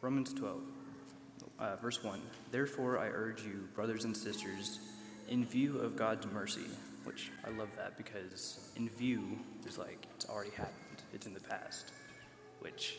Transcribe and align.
Romans 0.00 0.32
12, 0.32 0.60
uh, 1.58 1.76
verse 1.76 2.04
1. 2.04 2.20
Therefore, 2.52 2.98
I 2.98 3.08
urge 3.08 3.42
you, 3.42 3.68
brothers 3.74 4.04
and 4.04 4.16
sisters, 4.16 4.78
in 5.28 5.44
view 5.44 5.78
of 5.78 5.96
God's 5.96 6.24
mercy, 6.26 6.66
which 7.02 7.32
I 7.44 7.50
love 7.50 7.68
that 7.76 7.96
because 7.96 8.70
in 8.76 8.88
view 8.88 9.38
is 9.66 9.76
like 9.76 10.06
it's 10.14 10.28
already 10.28 10.50
happened, 10.50 11.02
it's 11.12 11.26
in 11.26 11.34
the 11.34 11.40
past, 11.40 11.90
which 12.60 12.94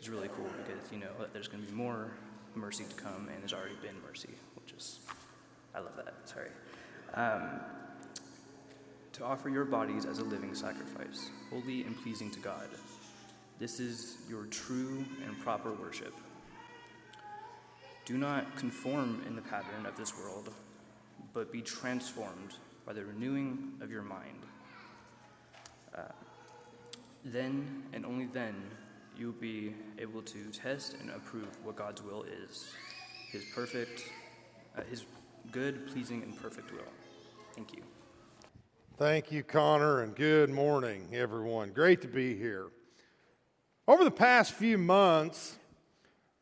is 0.00 0.08
really 0.08 0.28
cool 0.28 0.48
because 0.66 0.90
you 0.90 0.98
know 0.98 1.10
there's 1.34 1.48
going 1.48 1.62
to 1.62 1.70
be 1.70 1.76
more 1.76 2.10
mercy 2.54 2.84
to 2.84 2.94
come 2.94 3.28
and 3.30 3.42
there's 3.42 3.52
already 3.52 3.76
been 3.82 3.96
mercy, 4.06 4.30
which 4.54 4.72
is, 4.72 5.00
I 5.74 5.80
love 5.80 5.96
that. 5.96 6.14
Sorry. 6.24 6.48
Um, 7.14 7.60
to 9.12 9.24
offer 9.24 9.50
your 9.50 9.64
bodies 9.64 10.06
as 10.06 10.20
a 10.20 10.24
living 10.24 10.54
sacrifice, 10.54 11.30
holy 11.50 11.82
and 11.82 12.00
pleasing 12.02 12.30
to 12.30 12.40
God. 12.40 12.68
This 13.58 13.78
is 13.78 14.16
your 14.28 14.46
true 14.46 15.04
and 15.24 15.38
proper 15.40 15.72
worship. 15.72 16.14
Do 18.04 18.18
not 18.18 18.56
conform 18.56 19.22
in 19.26 19.36
the 19.36 19.42
pattern 19.42 19.86
of 19.86 19.96
this 19.96 20.16
world, 20.18 20.52
but 21.32 21.52
be 21.52 21.62
transformed 21.62 22.54
by 22.84 22.92
the 22.92 23.04
renewing 23.04 23.74
of 23.80 23.90
your 23.90 24.02
mind. 24.02 24.42
Uh, 25.96 26.02
then 27.24 27.84
and 27.92 28.04
only 28.04 28.26
then 28.26 28.54
you'll 29.16 29.32
be 29.32 29.72
able 29.98 30.20
to 30.22 30.50
test 30.50 30.96
and 31.00 31.10
approve 31.10 31.48
what 31.62 31.76
God's 31.76 32.02
will 32.02 32.24
is, 32.24 32.66
His 33.30 33.44
perfect, 33.54 34.10
uh, 34.76 34.82
His 34.90 35.04
good, 35.52 35.86
pleasing, 35.86 36.22
and 36.22 36.36
perfect 36.36 36.72
will. 36.72 36.80
Thank 37.54 37.76
you. 37.76 37.82
Thank 38.98 39.32
you, 39.32 39.42
Connor, 39.42 40.02
and 40.02 40.14
good 40.14 40.50
morning, 40.50 41.08
everyone. 41.12 41.70
Great 41.70 42.02
to 42.02 42.08
be 42.08 42.36
here. 42.36 42.68
Over 43.86 44.02
the 44.02 44.10
past 44.10 44.54
few 44.54 44.78
months, 44.78 45.58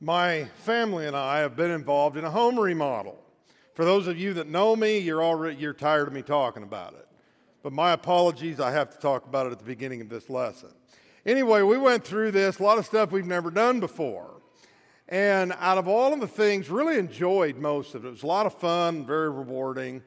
my 0.01 0.45
family 0.59 1.09
and 1.09 1.17
I 1.17 1.41
have 1.41 1.57
been 1.57 1.73
involved 1.73 2.17
in 2.17 2.25
a 2.25 2.31
home 2.31 2.57
remodel. 2.57 3.19
For 3.75 3.85
those 3.85 4.07
of 4.07 4.17
you 4.17 4.35
that 4.35 4.47
know 4.47 4.77
me, 4.77 4.99
you're 4.99 5.25
already 5.25 5.57
you're 5.57 5.73
tired 5.73 6.07
of 6.07 6.15
me 6.15 6.23
talking 6.23 6.63
about 6.63 6.93
it. 6.95 7.09
But 7.65 7.73
my 7.73 7.91
apologies, 7.91 8.61
I 8.61 8.71
have 8.71 8.91
to 8.91 8.99
talk 8.99 9.27
about 9.27 9.49
it 9.49 9.53
at 9.53 9.59
the 9.59 9.65
beginning 9.65 10.01
of 10.01 10.09
this 10.09 10.31
lesson. 10.31 10.69
Anyway, 11.27 11.63
we 11.63 11.79
went 11.79 12.05
through 12.05 12.31
this, 12.31 12.61
a 12.61 12.63
lot 12.63 12.79
of 12.79 12.87
stuff 12.87 13.11
we've 13.11 13.27
never 13.27 13.51
done 13.51 13.81
before. 13.81 14.41
And 15.09 15.53
out 15.59 15.79
of 15.79 15.89
all 15.89 16.13
of 16.13 16.21
the 16.21 16.29
things, 16.29 16.71
really 16.71 16.97
enjoyed 16.97 17.57
most 17.57 17.97
of 17.97 18.05
it. 18.05 18.09
It 18.09 18.13
was 18.13 18.23
a 18.23 18.27
lot 18.27 18.47
of 18.47 18.55
fun, 18.55 19.05
very 19.05 19.31
rewarding. 19.31 20.05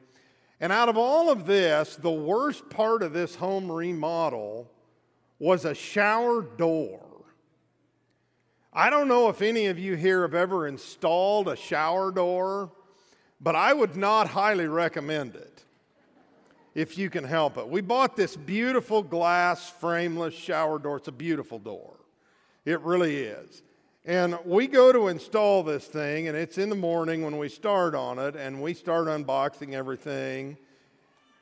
And 0.58 0.72
out 0.72 0.88
of 0.88 0.96
all 0.96 1.30
of 1.30 1.44
this, 1.44 1.96
the 1.96 2.10
worst 2.10 2.70
part 2.70 3.02
of 3.02 3.12
this 3.12 3.34
home 3.34 3.70
remodel 3.70 4.70
was 5.38 5.66
a 5.66 5.74
shower 5.74 6.40
door. 6.40 7.05
I 8.78 8.90
don't 8.90 9.08
know 9.08 9.30
if 9.30 9.40
any 9.40 9.68
of 9.68 9.78
you 9.78 9.96
here 9.96 10.20
have 10.20 10.34
ever 10.34 10.68
installed 10.68 11.48
a 11.48 11.56
shower 11.56 12.10
door, 12.10 12.70
but 13.40 13.56
I 13.56 13.72
would 13.72 13.96
not 13.96 14.28
highly 14.28 14.66
recommend 14.66 15.34
it 15.34 15.64
if 16.74 16.98
you 16.98 17.08
can 17.08 17.24
help 17.24 17.56
it. 17.56 17.66
We 17.66 17.80
bought 17.80 18.16
this 18.16 18.36
beautiful 18.36 19.02
glass 19.02 19.70
frameless 19.70 20.34
shower 20.34 20.78
door. 20.78 20.98
It's 20.98 21.08
a 21.08 21.12
beautiful 21.12 21.58
door. 21.58 21.94
It 22.66 22.78
really 22.82 23.16
is. 23.16 23.62
And 24.04 24.38
we 24.44 24.66
go 24.66 24.92
to 24.92 25.08
install 25.08 25.62
this 25.62 25.86
thing, 25.86 26.28
and 26.28 26.36
it's 26.36 26.58
in 26.58 26.68
the 26.68 26.76
morning 26.76 27.22
when 27.22 27.38
we 27.38 27.48
start 27.48 27.94
on 27.94 28.18
it, 28.18 28.36
and 28.36 28.60
we 28.60 28.74
start 28.74 29.06
unboxing 29.06 29.72
everything. 29.72 30.58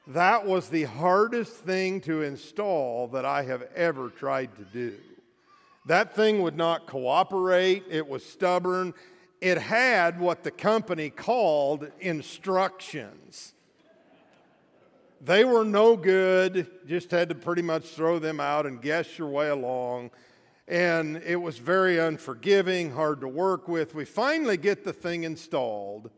That 0.07 0.47
was 0.47 0.69
the 0.69 0.85
hardest 0.85 1.55
thing 1.55 2.01
to 2.03 2.23
install 2.23 3.09
that 3.09 3.25
I 3.25 3.43
have 3.43 3.65
ever 3.75 4.09
tried 4.09 4.55
to 4.55 4.63
do. 4.73 4.95
That 5.87 6.15
thing 6.15 6.43
would 6.43 6.57
not 6.57 6.87
cooperate, 6.87 7.85
it 7.91 8.09
was 8.09 8.25
stubborn. 8.25 8.95
It 9.41 9.59
had 9.59 10.19
what 10.19 10.43
the 10.43 10.51
company 10.51 11.11
called 11.11 11.91
instructions. 12.01 13.53
They 15.21 15.45
were 15.45 15.65
no 15.65 15.97
good, 15.97 16.67
just 16.87 17.11
had 17.11 17.29
to 17.29 17.35
pretty 17.35 17.63
much 17.63 17.85
throw 17.89 18.19
them 18.19 18.41
out 18.41 18.65
and 18.65 18.81
guess 18.81 19.19
your 19.19 19.29
way 19.29 19.49
along 19.49 20.11
and 20.67 21.19
it 21.19 21.37
was 21.37 21.59
very 21.59 21.99
unforgiving, 21.99 22.91
hard 22.93 23.21
to 23.21 23.29
work 23.29 23.69
with. 23.69 23.95
We 23.95 24.05
finally 24.05 24.57
get 24.57 24.85
the 24.85 24.93
thing 24.93 25.25
installed, 25.25 26.11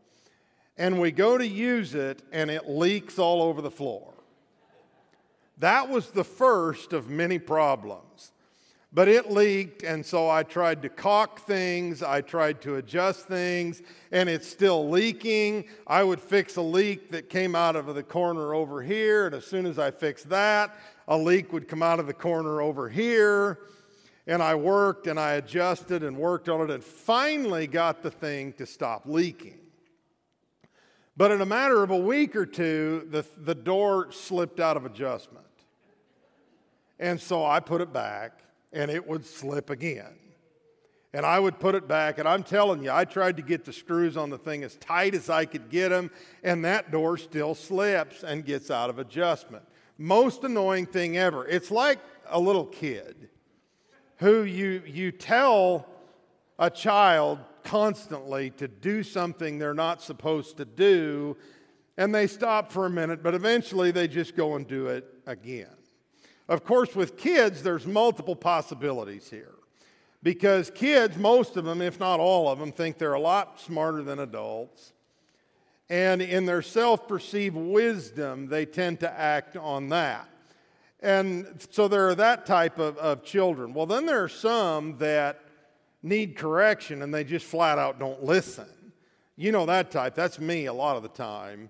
and 0.77 1.01
we 1.01 1.11
go 1.11 1.37
to 1.37 1.45
use 1.45 1.95
it, 1.95 2.23
and 2.31 2.49
it 2.49 2.69
leaks 2.69 3.19
all 3.19 3.41
over 3.41 3.61
the 3.61 3.71
floor. 3.71 4.13
That 5.57 5.89
was 5.89 6.11
the 6.11 6.23
first 6.23 6.93
of 6.93 7.09
many 7.09 7.39
problems. 7.39 8.03
But 8.93 9.07
it 9.07 9.29
leaked, 9.29 9.83
and 9.83 10.05
so 10.05 10.29
I 10.29 10.43
tried 10.43 10.81
to 10.83 10.89
caulk 10.89 11.41
things, 11.41 12.01
I 12.01 12.21
tried 12.21 12.61
to 12.61 12.75
adjust 12.75 13.27
things, 13.27 13.81
and 14.11 14.29
it's 14.29 14.47
still 14.47 14.89
leaking. 14.89 15.65
I 15.85 16.03
would 16.03 16.21
fix 16.21 16.55
a 16.55 16.61
leak 16.61 17.11
that 17.11 17.29
came 17.29 17.53
out 17.53 17.75
of 17.75 17.93
the 17.93 18.03
corner 18.03 18.53
over 18.53 18.81
here, 18.81 19.25
and 19.25 19.35
as 19.35 19.45
soon 19.45 19.65
as 19.65 19.77
I 19.77 19.91
fixed 19.91 20.29
that, 20.29 20.75
a 21.07 21.17
leak 21.17 21.51
would 21.51 21.67
come 21.67 21.83
out 21.83 21.99
of 21.99 22.07
the 22.07 22.13
corner 22.13 22.61
over 22.61 22.89
here 22.89 23.59
and 24.27 24.43
I 24.43 24.55
worked 24.55 25.07
and 25.07 25.19
I 25.19 25.33
adjusted 25.33 26.03
and 26.03 26.17
worked 26.17 26.49
on 26.49 26.61
it 26.61 26.69
and 26.69 26.83
finally 26.83 27.65
got 27.65 28.03
the 28.03 28.11
thing 28.11 28.53
to 28.53 28.65
stop 28.65 29.03
leaking. 29.05 29.57
But 31.15 31.31
in 31.31 31.41
a 31.41 31.45
matter 31.45 31.81
of 31.81 31.89
a 31.89 31.97
week 31.97 32.35
or 32.35 32.45
two, 32.45 33.07
the, 33.09 33.25
the 33.37 33.55
door 33.55 34.11
slipped 34.11 34.59
out 34.59 34.77
of 34.77 34.85
adjustment. 34.85 35.45
And 36.99 37.19
so 37.19 37.43
I 37.43 37.59
put 37.59 37.81
it 37.81 37.93
back 37.93 38.41
and 38.71 38.91
it 38.91 39.07
would 39.07 39.25
slip 39.25 39.69
again. 39.69 40.17
And 41.13 41.25
I 41.25 41.39
would 41.39 41.59
put 41.59 41.73
it 41.73 41.87
back, 41.87 42.19
and 42.19 42.27
I'm 42.27 42.43
telling 42.43 42.83
you, 42.83 42.91
I 42.91 43.05
tried 43.05 43.37
to 43.37 43.43
get 43.43 43.65
the 43.65 43.73
screws 43.73 44.17
on 44.17 44.29
the 44.29 44.37
thing 44.37 44.63
as 44.63 44.75
tight 44.75 45.15
as 45.15 45.29
I 45.29 45.45
could 45.45 45.69
get 45.69 45.89
them, 45.89 46.11
and 46.43 46.63
that 46.65 46.91
door 46.91 47.17
still 47.17 47.55
slips 47.55 48.23
and 48.23 48.45
gets 48.45 48.69
out 48.69 48.89
of 48.89 48.99
adjustment. 48.99 49.63
Most 49.97 50.43
annoying 50.43 50.85
thing 50.85 51.17
ever. 51.17 51.47
It's 51.47 51.71
like 51.71 51.99
a 52.29 52.39
little 52.39 52.65
kid 52.65 53.29
who 54.17 54.43
you, 54.43 54.83
you 54.85 55.11
tell 55.11 55.87
a 56.59 56.69
child 56.69 57.39
constantly 57.63 58.49
to 58.51 58.67
do 58.67 59.03
something 59.03 59.57
they're 59.57 59.73
not 59.73 60.01
supposed 60.01 60.57
to 60.57 60.65
do, 60.65 61.37
and 61.97 62.13
they 62.13 62.27
stop 62.27 62.71
for 62.71 62.85
a 62.85 62.89
minute, 62.89 63.23
but 63.23 63.33
eventually 63.33 63.91
they 63.91 64.07
just 64.07 64.35
go 64.35 64.55
and 64.55 64.67
do 64.67 64.87
it 64.87 65.05
again. 65.25 65.75
Of 66.47 66.63
course, 66.63 66.95
with 66.95 67.17
kids, 67.17 67.63
there's 67.63 67.85
multiple 67.85 68.35
possibilities 68.35 69.29
here. 69.29 69.53
Because 70.23 70.69
kids, 70.71 71.17
most 71.17 71.57
of 71.57 71.65
them, 71.65 71.81
if 71.81 71.99
not 71.99 72.19
all 72.19 72.49
of 72.49 72.59
them, 72.59 72.71
think 72.71 72.97
they're 72.97 73.13
a 73.13 73.19
lot 73.19 73.59
smarter 73.59 74.01
than 74.03 74.19
adults. 74.19 74.93
And 75.89 76.21
in 76.21 76.45
their 76.45 76.61
self 76.61 77.07
perceived 77.07 77.55
wisdom, 77.55 78.47
they 78.47 78.65
tend 78.65 78.99
to 79.01 79.11
act 79.11 79.55
on 79.55 79.89
that. 79.89 80.27
And 80.99 81.65
so 81.69 81.87
there 81.87 82.07
are 82.09 82.15
that 82.15 82.45
type 82.45 82.79
of, 82.79 82.97
of 82.97 83.23
children. 83.23 83.73
Well, 83.73 83.85
then 83.85 84.05
there 84.05 84.23
are 84.23 84.29
some 84.29 84.97
that 84.97 85.41
need 86.01 86.35
correction 86.35 87.01
and 87.01 87.13
they 87.13 87.23
just 87.23 87.45
flat 87.45 87.77
out 87.77 87.99
don't 87.99 88.23
listen. 88.23 88.67
You 89.35 89.51
know 89.51 89.65
that 89.67 89.91
type. 89.91 90.15
That's 90.15 90.39
me 90.39 90.65
a 90.65 90.73
lot 90.73 90.97
of 90.97 91.03
the 91.03 91.09
time. 91.09 91.69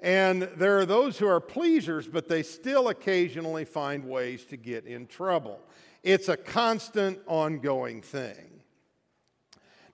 And 0.00 0.42
there 0.56 0.78
are 0.78 0.86
those 0.86 1.18
who 1.18 1.26
are 1.26 1.40
pleasers, 1.40 2.06
but 2.06 2.28
they 2.28 2.42
still 2.42 2.88
occasionally 2.88 3.64
find 3.64 4.04
ways 4.04 4.44
to 4.46 4.56
get 4.56 4.84
in 4.84 5.06
trouble. 5.06 5.60
It's 6.02 6.28
a 6.28 6.36
constant, 6.36 7.18
ongoing 7.26 8.02
thing. 8.02 8.62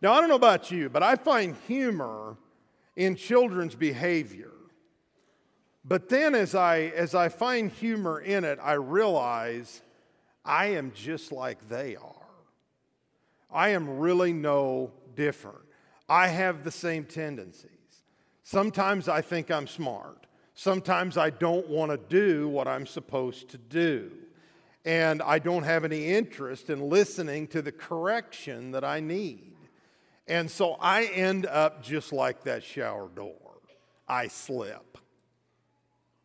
Now, 0.00 0.12
I 0.12 0.20
don't 0.20 0.28
know 0.28 0.34
about 0.34 0.70
you, 0.70 0.88
but 0.88 1.02
I 1.02 1.14
find 1.14 1.56
humor 1.68 2.36
in 2.96 3.14
children's 3.14 3.76
behavior. 3.76 4.50
But 5.84 6.08
then 6.08 6.34
as 6.34 6.54
I, 6.54 6.92
as 6.96 7.14
I 7.14 7.28
find 7.28 7.70
humor 7.70 8.20
in 8.20 8.44
it, 8.44 8.58
I 8.62 8.74
realize 8.74 9.82
I 10.44 10.66
am 10.66 10.92
just 10.94 11.32
like 11.32 11.68
they 11.68 11.96
are. 11.96 12.14
I 13.50 13.70
am 13.70 13.98
really 13.98 14.32
no 14.32 14.92
different. 15.14 15.58
I 16.08 16.28
have 16.28 16.64
the 16.64 16.70
same 16.70 17.04
tendencies. 17.04 17.70
Sometimes 18.42 19.08
I 19.08 19.20
think 19.20 19.50
I'm 19.50 19.66
smart. 19.66 20.26
Sometimes 20.54 21.16
I 21.16 21.30
don't 21.30 21.68
want 21.68 21.90
to 21.92 21.96
do 21.96 22.48
what 22.48 22.68
I'm 22.68 22.86
supposed 22.86 23.48
to 23.50 23.58
do. 23.58 24.10
And 24.84 25.22
I 25.22 25.38
don't 25.38 25.62
have 25.62 25.84
any 25.84 26.06
interest 26.06 26.68
in 26.68 26.88
listening 26.88 27.46
to 27.48 27.62
the 27.62 27.72
correction 27.72 28.72
that 28.72 28.84
I 28.84 29.00
need. 29.00 29.54
And 30.26 30.50
so 30.50 30.76
I 30.80 31.04
end 31.04 31.46
up 31.46 31.82
just 31.82 32.12
like 32.12 32.44
that 32.44 32.64
shower 32.64 33.08
door. 33.08 33.34
I 34.08 34.28
slip. 34.28 34.98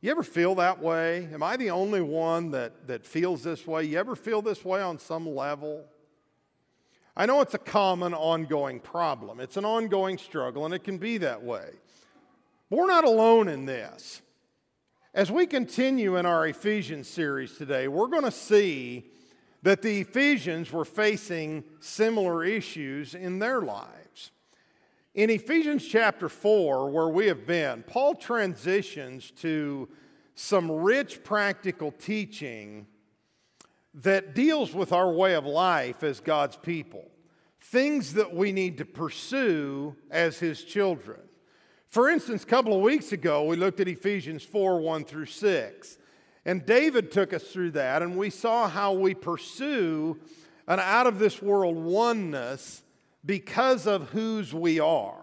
You 0.01 0.11
ever 0.11 0.23
feel 0.23 0.55
that 0.55 0.81
way? 0.81 1.27
Am 1.33 1.41
I 1.41 1.57
the 1.57 1.71
only 1.71 2.01
one 2.01 2.51
that, 2.51 2.87
that 2.87 3.05
feels 3.05 3.43
this 3.43 3.65
way? 3.65 3.83
You 3.83 3.97
ever 3.97 4.15
feel 4.15 4.41
this 4.41 4.63
way 4.63 4.81
on 4.81 4.99
some 4.99 5.27
level? 5.27 5.85
I 7.15 7.25
know 7.25 7.41
it's 7.41 7.55
a 7.55 7.59
common 7.59 8.13
ongoing 8.13 8.79
problem. 8.79 9.39
It's 9.39 9.57
an 9.57 9.65
ongoing 9.65 10.19
struggle, 10.19 10.65
and 10.65 10.73
it 10.73 10.83
can 10.83 10.99
be 10.99 11.17
that 11.19 11.43
way. 11.43 11.69
We're 12.69 12.87
not 12.87 13.05
alone 13.05 13.47
in 13.47 13.65
this. 13.65 14.21
As 15.13 15.31
we 15.31 15.47
continue 15.47 16.17
in 16.17 16.25
our 16.25 16.45
Ephesians 16.45 17.07
series 17.07 17.57
today, 17.57 17.87
we're 17.87 18.07
going 18.07 18.25
to 18.25 18.31
see 18.31 19.09
that 19.63 19.81
the 19.81 20.01
Ephesians 20.01 20.71
were 20.73 20.83
facing 20.83 21.63
similar 21.79 22.43
issues 22.43 23.15
in 23.15 23.39
their 23.39 23.61
lives. 23.61 24.31
In 25.15 25.29
Ephesians 25.29 25.87
chapter 25.87 26.27
4, 26.27 26.89
where 26.91 27.07
we 27.07 27.27
have 27.27 27.47
been, 27.47 27.83
Paul 27.83 28.15
transitions 28.15 29.31
to 29.37 29.87
some 30.35 30.69
rich 30.69 31.23
practical 31.23 31.91
teaching 31.91 32.85
that 33.93 34.35
deals 34.35 34.73
with 34.73 34.91
our 34.91 35.11
way 35.11 35.35
of 35.35 35.45
life 35.45 36.03
as 36.03 36.19
God's 36.19 36.57
people, 36.57 37.09
things 37.61 38.13
that 38.15 38.35
we 38.35 38.51
need 38.51 38.77
to 38.79 38.85
pursue 38.85 39.95
as 40.11 40.37
His 40.37 40.65
children. 40.65 41.21
For 41.89 42.09
instance, 42.09 42.43
a 42.43 42.47
couple 42.47 42.75
of 42.75 42.81
weeks 42.81 43.11
ago, 43.11 43.45
we 43.45 43.55
looked 43.55 43.79
at 43.79 43.87
Ephesians 43.87 44.43
4 44.43 44.79
1 44.79 45.05
through 45.05 45.25
6. 45.25 45.97
And 46.45 46.65
David 46.65 47.11
took 47.11 47.33
us 47.33 47.43
through 47.43 47.71
that, 47.71 48.01
and 48.01 48.15
we 48.15 48.29
saw 48.29 48.69
how 48.69 48.93
we 48.93 49.13
pursue 49.13 50.17
an 50.67 50.79
out 50.79 51.05
of 51.05 51.19
this 51.19 51.41
world 51.41 51.75
oneness 51.75 52.83
because 53.25 53.85
of 53.85 54.09
whose 54.09 54.53
we 54.53 54.79
are. 54.79 55.19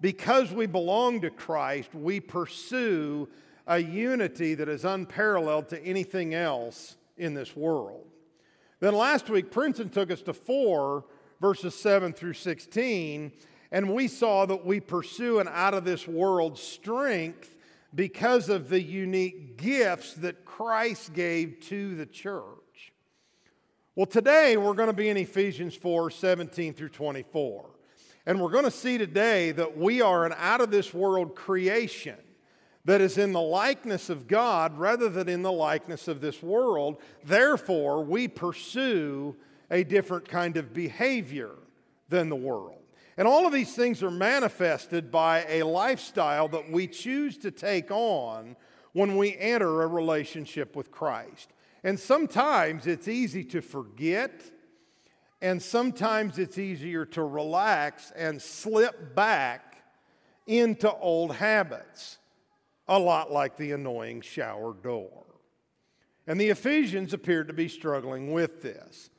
Because 0.00 0.52
we 0.52 0.66
belong 0.66 1.22
to 1.22 1.30
Christ, 1.30 1.94
we 1.94 2.20
pursue 2.20 3.28
a 3.66 3.78
unity 3.78 4.54
that 4.54 4.68
is 4.68 4.84
unparalleled 4.84 5.68
to 5.70 5.82
anything 5.82 6.34
else 6.34 6.96
in 7.16 7.32
this 7.32 7.56
world. 7.56 8.06
Then 8.80 8.94
last 8.94 9.30
week, 9.30 9.50
Princeton 9.50 9.88
took 9.88 10.10
us 10.10 10.20
to 10.22 10.34
4, 10.34 11.04
verses 11.40 11.74
7 11.74 12.12
through 12.12 12.34
16, 12.34 13.32
and 13.70 13.92
we 13.92 14.08
saw 14.08 14.46
that 14.46 14.64
we 14.64 14.80
pursue 14.80 15.38
an 15.38 15.48
out 15.50 15.74
of 15.74 15.84
this 15.84 16.06
world 16.06 16.58
strength 16.58 17.56
because 17.94 18.48
of 18.48 18.68
the 18.68 18.80
unique 18.80 19.56
gifts 19.56 20.14
that 20.14 20.44
Christ 20.44 21.12
gave 21.14 21.60
to 21.68 21.94
the 21.96 22.06
church. 22.06 22.92
Well, 23.94 24.06
today 24.06 24.56
we're 24.56 24.74
going 24.74 24.88
to 24.88 24.92
be 24.92 25.08
in 25.08 25.16
Ephesians 25.16 25.74
4 25.74 26.10
17 26.10 26.74
through 26.74 26.90
24. 26.90 27.66
And 28.26 28.40
we're 28.40 28.50
going 28.50 28.64
to 28.64 28.70
see 28.70 28.98
today 28.98 29.52
that 29.52 29.78
we 29.78 30.02
are 30.02 30.26
an 30.26 30.34
out 30.36 30.60
of 30.60 30.70
this 30.70 30.92
world 30.92 31.36
creation 31.36 32.16
that 32.84 33.00
is 33.00 33.18
in 33.18 33.32
the 33.32 33.40
likeness 33.40 34.10
of 34.10 34.28
God 34.28 34.76
rather 34.78 35.08
than 35.08 35.28
in 35.28 35.42
the 35.42 35.52
likeness 35.52 36.08
of 36.08 36.20
this 36.20 36.42
world. 36.42 36.98
Therefore, 37.24 38.04
we 38.04 38.28
pursue 38.28 39.36
a 39.70 39.82
different 39.84 40.28
kind 40.28 40.56
of 40.56 40.74
behavior 40.74 41.50
than 42.08 42.28
the 42.28 42.36
world. 42.36 42.85
And 43.16 43.26
all 43.26 43.46
of 43.46 43.52
these 43.52 43.74
things 43.74 44.02
are 44.02 44.10
manifested 44.10 45.10
by 45.10 45.44
a 45.48 45.62
lifestyle 45.62 46.48
that 46.48 46.70
we 46.70 46.86
choose 46.86 47.38
to 47.38 47.50
take 47.50 47.90
on 47.90 48.56
when 48.92 49.16
we 49.16 49.36
enter 49.36 49.82
a 49.82 49.86
relationship 49.86 50.76
with 50.76 50.90
Christ. 50.90 51.50
And 51.82 51.98
sometimes 51.98 52.86
it's 52.86 53.08
easy 53.08 53.44
to 53.44 53.62
forget, 53.62 54.42
and 55.40 55.62
sometimes 55.62 56.38
it's 56.38 56.58
easier 56.58 57.06
to 57.06 57.22
relax 57.22 58.12
and 58.16 58.40
slip 58.40 59.14
back 59.14 59.82
into 60.46 60.92
old 60.92 61.34
habits 61.34 62.18
a 62.88 62.98
lot 62.98 63.32
like 63.32 63.56
the 63.56 63.72
annoying 63.72 64.20
shower 64.20 64.74
door. 64.74 65.24
And 66.26 66.40
the 66.40 66.50
Ephesians 66.50 67.12
appeared 67.12 67.48
to 67.48 67.54
be 67.54 67.68
struggling 67.68 68.32
with 68.32 68.62
this. 68.62 69.10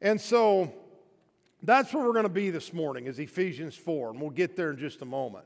And 0.00 0.20
so 0.20 0.72
that's 1.62 1.94
where 1.94 2.04
we're 2.04 2.12
going 2.12 2.24
to 2.24 2.28
be 2.28 2.50
this 2.50 2.72
morning 2.72 3.06
is 3.06 3.18
Ephesians 3.18 3.76
4, 3.76 4.10
and 4.10 4.20
we'll 4.20 4.30
get 4.30 4.56
there 4.56 4.70
in 4.70 4.78
just 4.78 5.00
a 5.02 5.04
moment. 5.04 5.44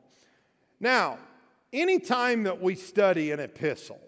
Now, 0.80 1.18
anytime 1.72 2.44
that 2.44 2.60
we 2.60 2.74
study 2.74 3.32
an 3.32 3.40
epistle, 3.40 4.00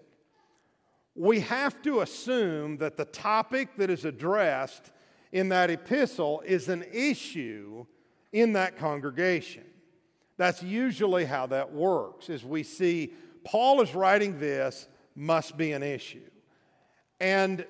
we 1.15 1.41
have 1.41 1.81
to 1.83 2.01
assume 2.01 2.77
that 2.77 2.97
the 2.97 3.05
topic 3.05 3.75
that 3.77 3.89
is 3.89 4.05
addressed 4.05 4.91
in 5.31 5.49
that 5.49 5.69
epistle 5.69 6.41
is 6.45 6.69
an 6.69 6.83
issue 6.91 7.85
in 8.31 8.53
that 8.53 8.77
congregation. 8.77 9.65
That's 10.37 10.63
usually 10.63 11.25
how 11.25 11.47
that 11.47 11.73
works, 11.73 12.29
is 12.29 12.43
we 12.43 12.63
see 12.63 13.13
Paul 13.43 13.81
is 13.81 13.93
writing 13.93 14.39
this 14.39 14.87
must 15.15 15.57
be 15.57 15.73
an 15.73 15.83
issue. 15.83 16.29
And 17.19 17.65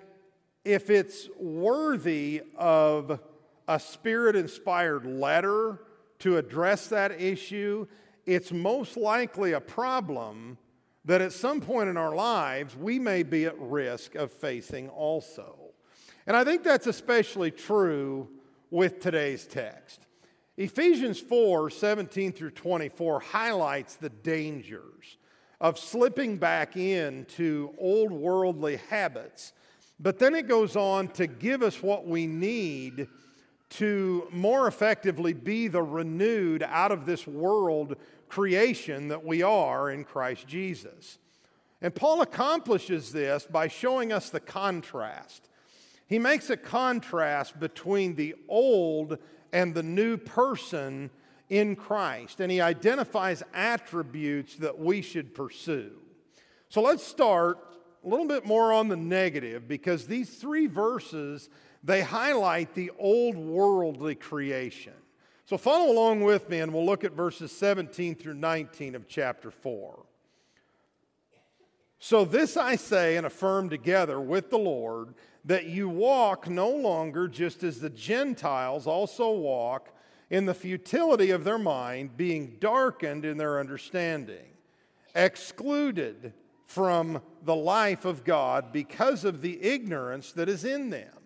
if 0.63 0.89
it's 0.89 1.27
worthy 1.37 2.43
of 2.55 3.19
a 3.69 3.79
spirit 3.79 4.35
inspired 4.35 5.05
letter 5.05 5.79
to 6.17 6.37
address 6.37 6.87
that 6.87 7.21
issue, 7.21 7.85
it's 8.25 8.51
most 8.51 8.97
likely 8.97 9.53
a 9.53 9.61
problem 9.61 10.57
that 11.05 11.21
at 11.21 11.31
some 11.31 11.61
point 11.61 11.87
in 11.87 11.95
our 11.95 12.15
lives 12.15 12.75
we 12.75 12.97
may 12.97 13.21
be 13.21 13.45
at 13.45 13.57
risk 13.59 14.15
of 14.15 14.31
facing 14.31 14.89
also. 14.89 15.55
And 16.25 16.35
I 16.35 16.43
think 16.43 16.63
that's 16.63 16.87
especially 16.87 17.51
true 17.51 18.27
with 18.71 19.01
today's 19.01 19.45
text. 19.45 20.01
Ephesians 20.57 21.19
4 21.19 21.69
17 21.69 22.31
through 22.31 22.51
24 22.51 23.19
highlights 23.19 23.95
the 23.95 24.09
dangers 24.09 25.17
of 25.61 25.77
slipping 25.77 26.37
back 26.37 26.75
into 26.75 27.75
old 27.77 28.11
worldly 28.11 28.77
habits. 28.89 29.53
But 29.99 30.17
then 30.17 30.33
it 30.33 30.47
goes 30.47 30.75
on 30.75 31.09
to 31.09 31.27
give 31.27 31.61
us 31.61 31.83
what 31.83 32.07
we 32.07 32.25
need 32.25 33.07
to 33.69 34.27
more 34.31 34.67
effectively 34.67 35.33
be 35.33 35.67
the 35.67 35.83
renewed 35.83 36.63
out 36.63 36.91
of 36.91 37.05
this 37.05 37.27
world 37.27 37.95
creation 38.27 39.09
that 39.09 39.23
we 39.23 39.41
are 39.41 39.89
in 39.91 40.03
Christ 40.03 40.47
Jesus. 40.47 41.19
And 41.81 41.93
Paul 41.93 42.21
accomplishes 42.21 43.11
this 43.11 43.45
by 43.45 43.67
showing 43.67 44.11
us 44.11 44.29
the 44.29 44.39
contrast. 44.39 45.49
He 46.07 46.19
makes 46.19 46.49
a 46.49 46.57
contrast 46.57 47.59
between 47.59 48.15
the 48.15 48.35
old 48.47 49.17
and 49.53 49.73
the 49.73 49.83
new 49.83 50.17
person 50.17 51.09
in 51.49 51.75
Christ, 51.75 52.39
and 52.39 52.51
he 52.51 52.61
identifies 52.61 53.43
attributes 53.53 54.55
that 54.57 54.77
we 54.77 55.01
should 55.01 55.33
pursue. 55.33 55.91
So 56.69 56.81
let's 56.81 57.03
start 57.03 57.57
a 58.03 58.07
little 58.07 58.27
bit 58.27 58.45
more 58.45 58.71
on 58.71 58.87
the 58.87 58.95
negative 58.95 59.67
because 59.67 60.05
these 60.05 60.29
three 60.29 60.67
verses 60.67 61.49
they 61.83 62.01
highlight 62.01 62.73
the 62.73 62.91
old 62.97 63.35
worldly 63.35 64.15
creation. 64.15 64.93
So 65.45 65.57
follow 65.57 65.91
along 65.91 66.21
with 66.21 66.49
me 66.49 66.59
and 66.59 66.73
we'll 66.73 66.85
look 66.85 67.03
at 67.03 67.13
verses 67.13 67.51
17 67.51 68.15
through 68.15 68.35
19 68.35 68.95
of 68.95 69.07
chapter 69.07 69.49
4. 69.49 70.05
So 71.99 72.23
this 72.23 72.55
I 72.55 72.75
say 72.75 73.17
and 73.17 73.25
affirm 73.25 73.69
together 73.69 74.21
with 74.21 74.49
the 74.49 74.57
Lord 74.57 75.15
that 75.45 75.65
you 75.65 75.89
walk 75.89 76.49
no 76.49 76.69
longer 76.69 77.27
just 77.27 77.63
as 77.63 77.79
the 77.79 77.89
Gentiles 77.89 78.87
also 78.87 79.31
walk 79.31 79.89
in 80.29 80.45
the 80.45 80.53
futility 80.53 81.31
of 81.31 81.43
their 81.43 81.57
mind, 81.57 82.15
being 82.15 82.57
darkened 82.59 83.25
in 83.25 83.37
their 83.37 83.59
understanding, 83.59 84.45
excluded 85.15 86.33
from 86.65 87.21
the 87.43 87.55
life 87.55 88.05
of 88.05 88.23
God 88.23 88.71
because 88.71 89.25
of 89.25 89.41
the 89.41 89.61
ignorance 89.63 90.31
that 90.33 90.47
is 90.47 90.63
in 90.63 90.91
them. 90.91 91.18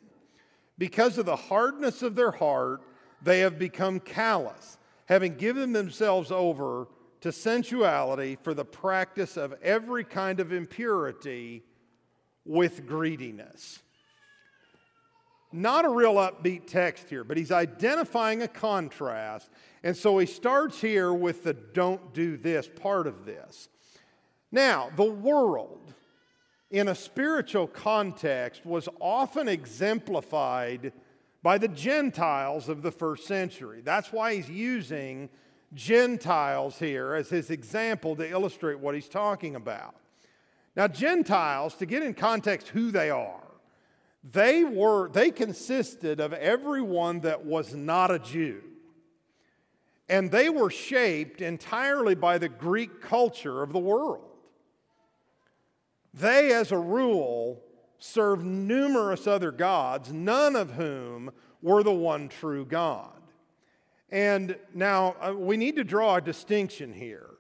Because 0.78 1.18
of 1.18 1.26
the 1.26 1.36
hardness 1.36 2.02
of 2.02 2.16
their 2.16 2.32
heart, 2.32 2.82
they 3.22 3.40
have 3.40 3.60
become 3.60 4.00
callous, 4.00 4.78
having 5.06 5.36
given 5.36 5.74
themselves 5.74 6.32
over 6.32 6.88
to 7.22 7.32
sensuality 7.32 8.38
for 8.42 8.54
the 8.54 8.66
practice 8.66 9.38
of 9.38 9.54
every 9.62 10.04
kind 10.04 10.40
of 10.40 10.52
impurity 10.52 11.64
with 12.46 12.86
greediness 12.86 13.84
not 15.54 15.86
a 15.86 15.90
real 15.90 16.16
upbeat 16.16 16.66
text 16.66 17.10
here, 17.10 17.24
but 17.24 17.38
he's 17.38 17.52
identifying 17.52 18.42
a 18.42 18.48
contrast. 18.48 19.50
And 19.84 19.96
so 19.96 20.18
he 20.18 20.26
starts 20.26 20.82
here 20.82 21.14
with 21.14 21.44
the 21.44 21.54
don't 21.54 22.14
do 22.14 22.36
this 22.38 22.68
part 22.68 23.06
of 23.06 23.26
this. 23.26 23.70
Now, 24.52 24.90
the 24.96 25.04
world 25.04 25.93
in 26.74 26.88
a 26.88 26.96
spiritual 26.96 27.68
context 27.68 28.66
was 28.66 28.90
often 29.00 29.48
exemplified 29.48 30.92
by 31.44 31.60
the 31.60 31.68
Gentiles 31.68 32.68
of 32.68 32.82
the 32.82 32.92
first 32.92 33.28
century. 33.28 33.82
That's 33.84 34.12
why 34.12 34.34
he's 34.34 34.50
using 34.50 35.30
Gentiles 35.76 36.80
here 36.80 37.14
as 37.14 37.30
his 37.30 37.52
example 37.52 38.16
to 38.16 38.28
illustrate 38.28 38.80
what 38.80 38.96
he's 38.96 39.08
talking 39.08 39.56
about. 39.56 39.94
Now, 40.76 40.88
Gentiles, 40.88 41.76
to 41.76 41.86
get 41.86 42.02
in 42.02 42.16
context 42.16 42.70
who 42.70 42.90
they 42.90 43.12
are, 43.12 43.44
they 44.32 44.64
were 44.64 45.10
they 45.10 45.30
consisted 45.30 46.20
of 46.20 46.34
everyone 46.34 47.20
that 47.20 47.46
was 47.46 47.76
not 47.76 48.10
a 48.10 48.18
Jew. 48.18 48.64
And 50.10 50.32
they 50.32 50.50
were 50.50 50.72
shaped 50.72 51.40
entirely 51.40 52.16
by 52.16 52.40
the 52.40 52.50
Greek 52.50 53.00
culture 53.00 53.62
of 53.62 53.74
the 53.74 53.80
world. 53.80 54.33
They, 56.14 56.54
as 56.54 56.72
a 56.72 56.78
rule, 56.78 57.62
served 57.98 58.46
numerous 58.46 59.28
other 59.28 59.52
gods, 59.52 60.12
none 60.12 60.56
of 60.56 60.72
whom 60.72 61.32
were 61.62 61.84
the 61.84 61.94
one 61.94 62.30
true 62.30 62.66
God. 62.66 63.10
And 64.10 64.58
now 64.74 65.16
uh, 65.20 65.34
we 65.34 65.58
need 65.58 65.76
to 65.78 65.84
draw 65.84 66.18
a 66.18 66.22
distinction 66.22 66.94
here 66.94 67.32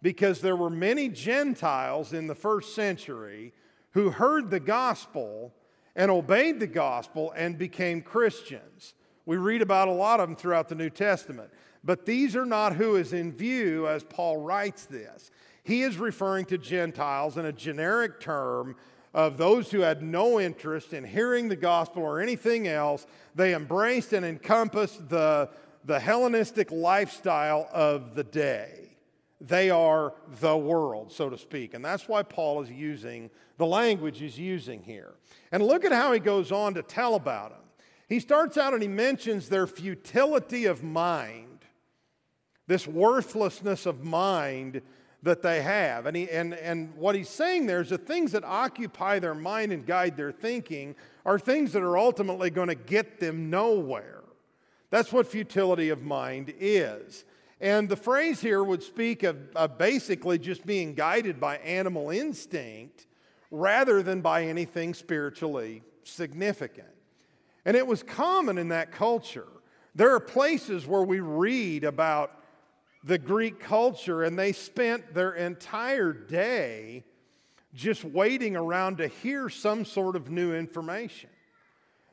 because 0.00 0.40
there 0.40 0.56
were 0.56 0.70
many 0.70 1.08
Gentiles 1.08 2.12
in 2.12 2.26
the 2.26 2.34
first 2.34 2.74
century 2.74 3.52
who 3.90 4.10
heard 4.10 4.50
the 4.50 4.60
gospel 4.60 5.52
and 5.94 6.10
obeyed 6.10 6.58
the 6.58 6.66
gospel 6.66 7.32
and 7.36 7.58
became 7.58 8.00
Christians. 8.00 8.94
We 9.26 9.36
read 9.36 9.60
about 9.60 9.88
a 9.88 9.92
lot 9.92 10.20
of 10.20 10.28
them 10.28 10.36
throughout 10.36 10.68
the 10.68 10.74
New 10.74 10.90
Testament. 10.90 11.50
But 11.84 12.06
these 12.06 12.34
are 12.36 12.46
not 12.46 12.76
who 12.76 12.96
is 12.96 13.12
in 13.12 13.32
view 13.32 13.88
as 13.88 14.04
Paul 14.04 14.38
writes 14.38 14.86
this. 14.86 15.30
He 15.64 15.82
is 15.82 15.98
referring 15.98 16.46
to 16.46 16.58
Gentiles 16.58 17.36
in 17.36 17.44
a 17.44 17.52
generic 17.52 18.20
term 18.20 18.76
of 19.14 19.36
those 19.36 19.70
who 19.70 19.80
had 19.80 20.02
no 20.02 20.40
interest 20.40 20.92
in 20.92 21.04
hearing 21.04 21.48
the 21.48 21.56
gospel 21.56 22.02
or 22.02 22.20
anything 22.20 22.66
else. 22.66 23.06
They 23.34 23.54
embraced 23.54 24.12
and 24.12 24.24
encompassed 24.24 25.08
the, 25.08 25.50
the 25.84 26.00
Hellenistic 26.00 26.70
lifestyle 26.70 27.68
of 27.72 28.14
the 28.14 28.24
day. 28.24 28.96
They 29.40 29.70
are 29.70 30.14
the 30.40 30.56
world, 30.56 31.12
so 31.12 31.28
to 31.28 31.36
speak. 31.36 31.74
And 31.74 31.84
that's 31.84 32.08
why 32.08 32.22
Paul 32.22 32.62
is 32.62 32.70
using 32.70 33.28
the 33.58 33.66
language 33.66 34.18
he's 34.18 34.38
using 34.38 34.82
here. 34.82 35.14
And 35.50 35.62
look 35.62 35.84
at 35.84 35.92
how 35.92 36.12
he 36.12 36.20
goes 36.20 36.52
on 36.52 36.74
to 36.74 36.82
tell 36.82 37.14
about 37.14 37.50
them. 37.50 37.58
He 38.08 38.20
starts 38.20 38.56
out 38.56 38.72
and 38.72 38.82
he 38.82 38.88
mentions 38.88 39.48
their 39.48 39.66
futility 39.66 40.66
of 40.66 40.82
mind, 40.82 41.64
this 42.66 42.86
worthlessness 42.86 43.84
of 43.84 44.04
mind 44.04 44.82
that 45.22 45.42
they 45.42 45.62
have. 45.62 46.06
And, 46.06 46.16
he, 46.16 46.28
and, 46.30 46.54
and 46.54 46.94
what 46.96 47.14
he's 47.14 47.28
saying 47.28 47.66
there 47.66 47.80
is 47.80 47.90
the 47.90 47.98
things 47.98 48.32
that 48.32 48.44
occupy 48.44 49.18
their 49.18 49.34
mind 49.34 49.72
and 49.72 49.86
guide 49.86 50.16
their 50.16 50.32
thinking 50.32 50.96
are 51.24 51.38
things 51.38 51.72
that 51.72 51.82
are 51.82 51.96
ultimately 51.96 52.50
going 52.50 52.68
to 52.68 52.74
get 52.74 53.20
them 53.20 53.48
nowhere. 53.48 54.22
That's 54.90 55.12
what 55.12 55.26
futility 55.26 55.88
of 55.90 56.02
mind 56.02 56.52
is. 56.58 57.24
And 57.60 57.88
the 57.88 57.96
phrase 57.96 58.40
here 58.40 58.64
would 58.64 58.82
speak 58.82 59.22
of, 59.22 59.36
of 59.54 59.78
basically 59.78 60.38
just 60.38 60.66
being 60.66 60.94
guided 60.94 61.38
by 61.38 61.58
animal 61.58 62.10
instinct 62.10 63.06
rather 63.52 64.02
than 64.02 64.20
by 64.20 64.44
anything 64.44 64.94
spiritually 64.94 65.82
significant. 66.02 66.88
And 67.64 67.76
it 67.76 67.86
was 67.86 68.02
common 68.02 68.58
in 68.58 68.68
that 68.68 68.90
culture. 68.90 69.46
There 69.94 70.12
are 70.12 70.20
places 70.20 70.86
where 70.86 71.04
we 71.04 71.20
read 71.20 71.84
about 71.84 72.41
the 73.04 73.18
Greek 73.18 73.58
culture, 73.60 74.22
and 74.22 74.38
they 74.38 74.52
spent 74.52 75.14
their 75.14 75.32
entire 75.32 76.12
day 76.12 77.04
just 77.74 78.04
waiting 78.04 78.56
around 78.56 78.98
to 78.98 79.08
hear 79.08 79.48
some 79.48 79.84
sort 79.84 80.14
of 80.14 80.30
new 80.30 80.54
information. 80.54 81.30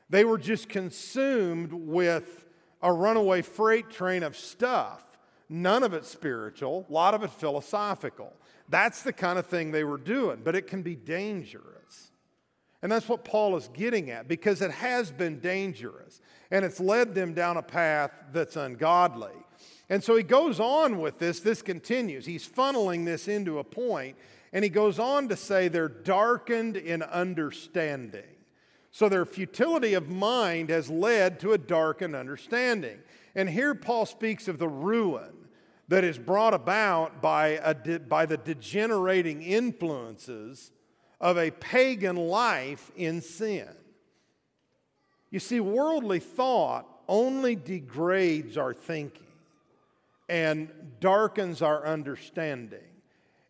They 0.08 0.24
were 0.24 0.38
just 0.38 0.68
consumed 0.68 1.72
with 1.72 2.46
a 2.82 2.92
runaway 2.92 3.42
freight 3.42 3.90
train 3.90 4.22
of 4.22 4.36
stuff. 4.36 5.04
None 5.48 5.82
of 5.82 5.94
it 5.94 6.04
spiritual, 6.04 6.86
a 6.88 6.92
lot 6.92 7.14
of 7.14 7.22
it 7.22 7.30
philosophical. 7.30 8.32
That's 8.68 9.02
the 9.02 9.12
kind 9.12 9.38
of 9.38 9.46
thing 9.46 9.70
they 9.70 9.84
were 9.84 9.98
doing, 9.98 10.40
but 10.42 10.54
it 10.54 10.66
can 10.66 10.82
be 10.82 10.94
dangerous. 10.94 12.12
And 12.82 12.90
that's 12.90 13.08
what 13.08 13.24
Paul 13.24 13.56
is 13.56 13.68
getting 13.74 14.10
at 14.10 14.26
because 14.26 14.62
it 14.62 14.70
has 14.70 15.10
been 15.10 15.40
dangerous 15.40 16.20
and 16.50 16.64
it's 16.64 16.80
led 16.80 17.14
them 17.14 17.34
down 17.34 17.56
a 17.56 17.62
path 17.62 18.10
that's 18.32 18.56
ungodly. 18.56 19.34
And 19.90 20.04
so 20.04 20.14
he 20.14 20.22
goes 20.22 20.60
on 20.60 21.00
with 21.00 21.18
this. 21.18 21.40
This 21.40 21.62
continues. 21.62 22.24
He's 22.24 22.48
funneling 22.48 23.04
this 23.04 23.26
into 23.26 23.58
a 23.58 23.64
point, 23.64 24.16
and 24.52 24.62
he 24.62 24.70
goes 24.70 25.00
on 25.00 25.28
to 25.28 25.36
say 25.36 25.66
they're 25.66 25.88
darkened 25.88 26.76
in 26.76 27.02
understanding. 27.02 28.22
So 28.92 29.08
their 29.08 29.26
futility 29.26 29.94
of 29.94 30.08
mind 30.08 30.70
has 30.70 30.88
led 30.88 31.40
to 31.40 31.52
a 31.52 31.58
darkened 31.58 32.14
understanding. 32.14 32.98
And 33.34 33.50
here 33.50 33.74
Paul 33.74 34.06
speaks 34.06 34.46
of 34.46 34.58
the 34.58 34.68
ruin 34.68 35.32
that 35.88 36.04
is 36.04 36.18
brought 36.18 36.54
about 36.54 37.20
by, 37.20 37.48
a, 37.62 37.98
by 37.98 38.26
the 38.26 38.36
degenerating 38.36 39.42
influences 39.42 40.70
of 41.20 41.36
a 41.36 41.50
pagan 41.50 42.16
life 42.16 42.92
in 42.96 43.20
sin. 43.20 43.68
You 45.30 45.40
see, 45.40 45.58
worldly 45.58 46.20
thought 46.20 46.86
only 47.08 47.56
degrades 47.56 48.56
our 48.56 48.72
thinking 48.72 49.26
and 50.30 50.70
darkens 51.00 51.60
our 51.60 51.84
understanding. 51.84 52.78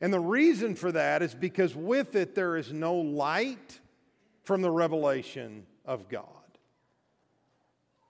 And 0.00 0.10
the 0.12 0.18
reason 0.18 0.74
for 0.74 0.90
that 0.92 1.22
is 1.22 1.34
because 1.34 1.76
with 1.76 2.16
it 2.16 2.34
there 2.34 2.56
is 2.56 2.72
no 2.72 2.94
light 2.94 3.78
from 4.44 4.62
the 4.62 4.70
revelation 4.70 5.66
of 5.84 6.08
God. 6.08 6.24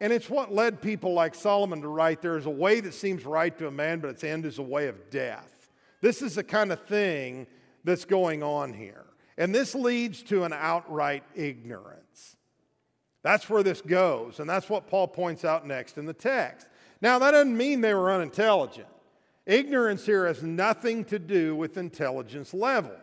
And 0.00 0.12
it's 0.12 0.30
what 0.30 0.54
led 0.54 0.80
people 0.80 1.12
like 1.12 1.34
Solomon 1.34 1.82
to 1.82 1.88
write 1.88 2.22
there 2.22 2.38
is 2.38 2.46
a 2.46 2.50
way 2.50 2.80
that 2.80 2.94
seems 2.94 3.26
right 3.26 3.56
to 3.58 3.66
a 3.66 3.72
man, 3.72 3.98
but 3.98 4.10
its 4.10 4.22
end 4.24 4.46
is 4.46 4.58
a 4.58 4.62
way 4.62 4.86
of 4.86 5.10
death. 5.10 5.68
This 6.00 6.22
is 6.22 6.36
the 6.36 6.44
kind 6.44 6.72
of 6.72 6.80
thing 6.86 7.48
that's 7.82 8.04
going 8.04 8.42
on 8.42 8.72
here. 8.72 9.04
And 9.36 9.52
this 9.52 9.74
leads 9.74 10.22
to 10.24 10.44
an 10.44 10.52
outright 10.52 11.24
ignorance. 11.34 12.36
That's 13.22 13.50
where 13.50 13.62
this 13.62 13.80
goes. 13.80 14.38
And 14.38 14.48
that's 14.48 14.70
what 14.70 14.86
Paul 14.86 15.08
points 15.08 15.44
out 15.44 15.66
next 15.66 15.98
in 15.98 16.06
the 16.06 16.14
text. 16.14 16.66
Now, 17.00 17.18
that 17.18 17.30
doesn't 17.30 17.56
mean 17.56 17.80
they 17.80 17.94
were 17.94 18.12
unintelligent. 18.12 18.86
Ignorance 19.46 20.04
here 20.04 20.26
has 20.26 20.42
nothing 20.42 21.04
to 21.06 21.18
do 21.18 21.56
with 21.56 21.76
intelligence 21.76 22.52
level. 22.52 22.94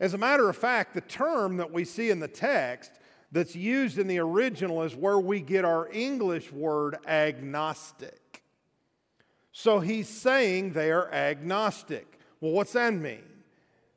As 0.00 0.14
a 0.14 0.18
matter 0.18 0.48
of 0.48 0.56
fact, 0.56 0.94
the 0.94 1.00
term 1.00 1.56
that 1.56 1.72
we 1.72 1.84
see 1.84 2.10
in 2.10 2.20
the 2.20 2.28
text 2.28 2.92
that's 3.32 3.56
used 3.56 3.98
in 3.98 4.06
the 4.06 4.18
original 4.18 4.82
is 4.82 4.94
where 4.94 5.18
we 5.18 5.40
get 5.40 5.64
our 5.64 5.88
English 5.92 6.52
word 6.52 6.98
agnostic. 7.06 8.42
So 9.52 9.80
he's 9.80 10.08
saying 10.08 10.72
they 10.72 10.90
are 10.90 11.10
agnostic. 11.10 12.18
Well, 12.40 12.52
what's 12.52 12.72
that 12.72 12.92
mean? 12.92 13.22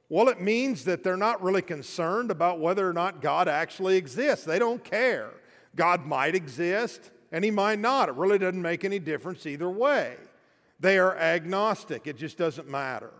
Well, 0.08 0.30
it 0.30 0.42
means 0.42 0.86
that 0.86 1.04
they're 1.04 1.18
not 1.18 1.44
really 1.44 1.62
concerned 1.62 2.32
about 2.32 2.60
whether 2.60 2.88
or 2.88 2.94
not 2.94 3.22
God 3.22 3.48
actually 3.48 3.98
exists. 3.98 4.46
They 4.46 4.58
don't 4.58 4.84
care. 4.84 5.32
God 5.76 6.06
might 6.06 6.34
exist 6.34 7.12
and 7.32 7.44
he 7.44 7.52
might 7.52 7.80
not. 7.80 8.10
It 8.10 8.16
really 8.16 8.38
doesn't 8.38 8.62
make 8.62 8.84
any 8.84 9.00
difference 9.00 9.46
either 9.46 9.70
way. 9.70 10.16
They 10.80 10.98
are 10.98 11.18
agnostic, 11.18 12.08
it 12.08 12.18
just 12.18 12.38
doesn't 12.38 12.70
matter. 12.70 13.12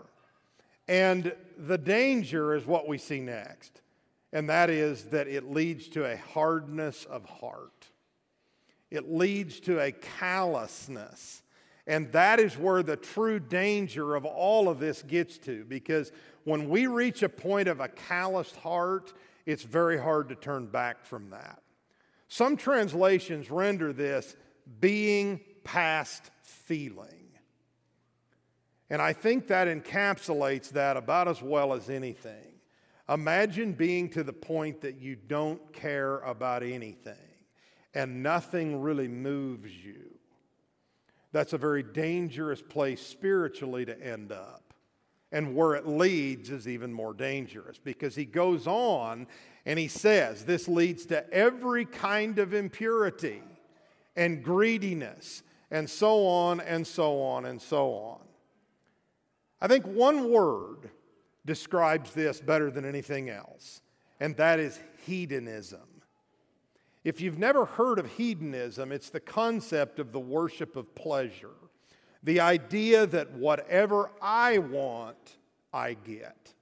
And 0.88 1.34
the 1.58 1.78
danger 1.78 2.56
is 2.56 2.66
what 2.66 2.88
we 2.88 2.98
see 2.98 3.20
next, 3.20 3.82
and 4.34 4.50
that 4.50 4.70
is 4.70 5.06
that 5.06 5.28
it 5.28 5.52
leads 5.52 5.88
to 5.90 6.06
a 6.06 6.18
hardness 6.18 7.06
of 7.06 7.26
heart. 7.26 7.88
It 8.90 9.12
leads 9.12 9.60
to 9.62 9.80
a 9.80 9.92
callousness. 9.92 11.44
And 11.86 12.12
that 12.12 12.40
is 12.40 12.58
where 12.58 12.84
the 12.84 12.96
true 12.96 13.40
danger 13.40 14.16
of 14.16 14.24
all 14.26 14.70
of 14.70 14.80
this 14.80 15.02
gets 15.02 15.38
to, 15.40 15.66
because 15.66 16.12
when 16.44 16.70
we 16.70 16.88
reach 16.88 17.24
a 17.24 17.30
point 17.30 17.68
of 17.68 17.80
a 17.80 17.88
calloused 17.88 18.56
heart, 18.56 19.14
it's 19.46 19.64
very 19.64 19.98
hard 19.98 20.30
to 20.30 20.36
turn 20.36 20.68
back 20.68 21.04
from 21.04 21.32
that. 21.32 21.62
Some 22.30 22.56
translations 22.58 23.52
render 23.52 23.92
this 23.92 24.36
being 24.80 25.42
past 25.64 26.30
feeling. 26.42 27.08
And 28.90 29.02
I 29.02 29.14
think 29.14 29.48
that 29.48 29.68
encapsulates 29.68 30.70
that 30.70 30.96
about 30.96 31.28
as 31.28 31.42
well 31.42 31.74
as 31.74 31.90
anything. 31.90 32.54
Imagine 33.10 33.74
being 33.74 34.10
to 34.10 34.24
the 34.24 34.34
point 34.34 34.82
that 34.82 35.02
you 35.02 35.16
don't 35.16 35.74
care 35.74 36.20
about 36.20 36.64
anything 36.64 37.16
and 37.96 38.22
nothing 38.22 38.80
really 38.80 39.08
moves 39.08 39.72
you. 39.76 40.12
That's 41.32 41.54
a 41.54 41.58
very 41.58 41.84
dangerous 41.84 42.62
place 42.62 43.06
spiritually 43.06 43.86
to 43.86 44.00
end 44.02 44.32
up. 44.32 44.74
And 45.32 45.56
where 45.56 45.76
it 45.76 45.88
leads 45.88 46.50
is 46.50 46.68
even 46.68 46.92
more 46.92 47.14
dangerous 47.14 47.78
because 47.78 48.16
he 48.16 48.26
goes 48.26 48.66
on 48.66 49.28
and 49.66 49.78
he 49.78 49.88
says 49.88 50.46
this 50.46 50.68
leads 50.68 51.06
to 51.08 51.32
every 51.34 51.86
kind 51.86 52.40
of 52.40 52.54
impurity 52.54 53.42
and 54.16 54.44
greediness 54.44 55.44
and 55.72 55.90
so 55.90 56.26
on 56.26 56.60
and 56.60 56.86
so 56.86 57.22
on 57.22 57.46
and 57.46 57.62
so 57.62 57.94
on. 57.94 58.20
I 59.62 59.68
think 59.68 59.86
one 59.86 60.32
word 60.32 60.90
describes 61.46 62.12
this 62.14 62.40
better 62.40 62.72
than 62.72 62.86
anything 62.86 63.30
else, 63.30 63.82
and 64.20 64.36
that 64.38 64.60
is 64.60 64.80
hedonism. 65.06 65.82
If 67.04 67.22
you've 67.22 67.40
never 67.40 67.66
heard 67.66 67.98
of 67.98 68.12
hedonism, 68.14 68.92
it's 68.92 69.10
the 69.10 69.20
concept 69.20 70.00
of 70.00 70.12
the 70.12 70.20
worship 70.20 70.76
of 70.76 70.94
pleasure. 70.96 71.56
The 72.24 72.42
idea 72.42 73.08
that 73.08 73.32
whatever 73.32 74.12
I 74.22 74.58
want, 74.58 75.38
I 75.74 75.94
get. 75.94 76.54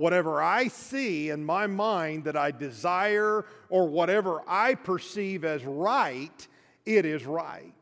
Whatever 0.00 0.40
I 0.40 0.68
see 0.68 1.28
in 1.28 1.44
my 1.44 1.66
mind 1.66 2.24
that 2.24 2.34
I 2.34 2.52
desire 2.52 3.44
or 3.68 3.86
whatever 3.86 4.40
I 4.48 4.74
perceive 4.74 5.44
as 5.44 5.62
right, 5.62 6.48
it 6.86 7.04
is 7.04 7.26
right. 7.26 7.74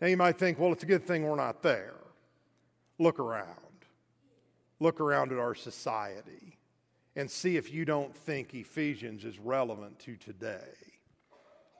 Now 0.00 0.06
you 0.06 0.16
might 0.16 0.38
think, 0.38 0.60
well, 0.60 0.70
it's 0.70 0.84
a 0.84 0.86
good 0.86 1.08
thing 1.08 1.24
we're 1.24 1.34
not 1.34 1.60
there. 1.64 1.96
Look 3.00 3.18
around. 3.18 3.48
Look 4.78 5.00
around 5.00 5.32
at 5.32 5.38
our 5.38 5.56
society 5.56 6.56
and 7.16 7.28
see 7.28 7.56
if 7.56 7.72
you 7.72 7.84
don't 7.84 8.14
think 8.14 8.54
Ephesians 8.54 9.24
is 9.24 9.40
relevant 9.40 9.98
to 9.98 10.14
today. 10.14 10.76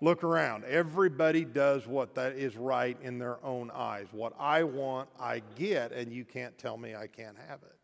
Look 0.01 0.25
around. 0.25 0.65
Everybody 0.65 1.45
does 1.45 1.87
what 1.87 2.17
that 2.17 2.33
is 2.33 2.57
right 2.57 2.97
in 3.03 3.21
their 3.21 3.39
own 3.45 3.71
eyes. 3.73 4.09
What 4.11 4.33
I 4.37 4.65
want, 4.65 5.09
I 5.21 5.43
get, 5.55 5.93
and 5.93 6.13
you 6.13 6.25
can't 6.25 6.59
tell 6.59 6.77
me 6.77 6.97
I 6.97 7.07
can't 7.07 7.37
have 7.49 7.61
it. 7.63 7.77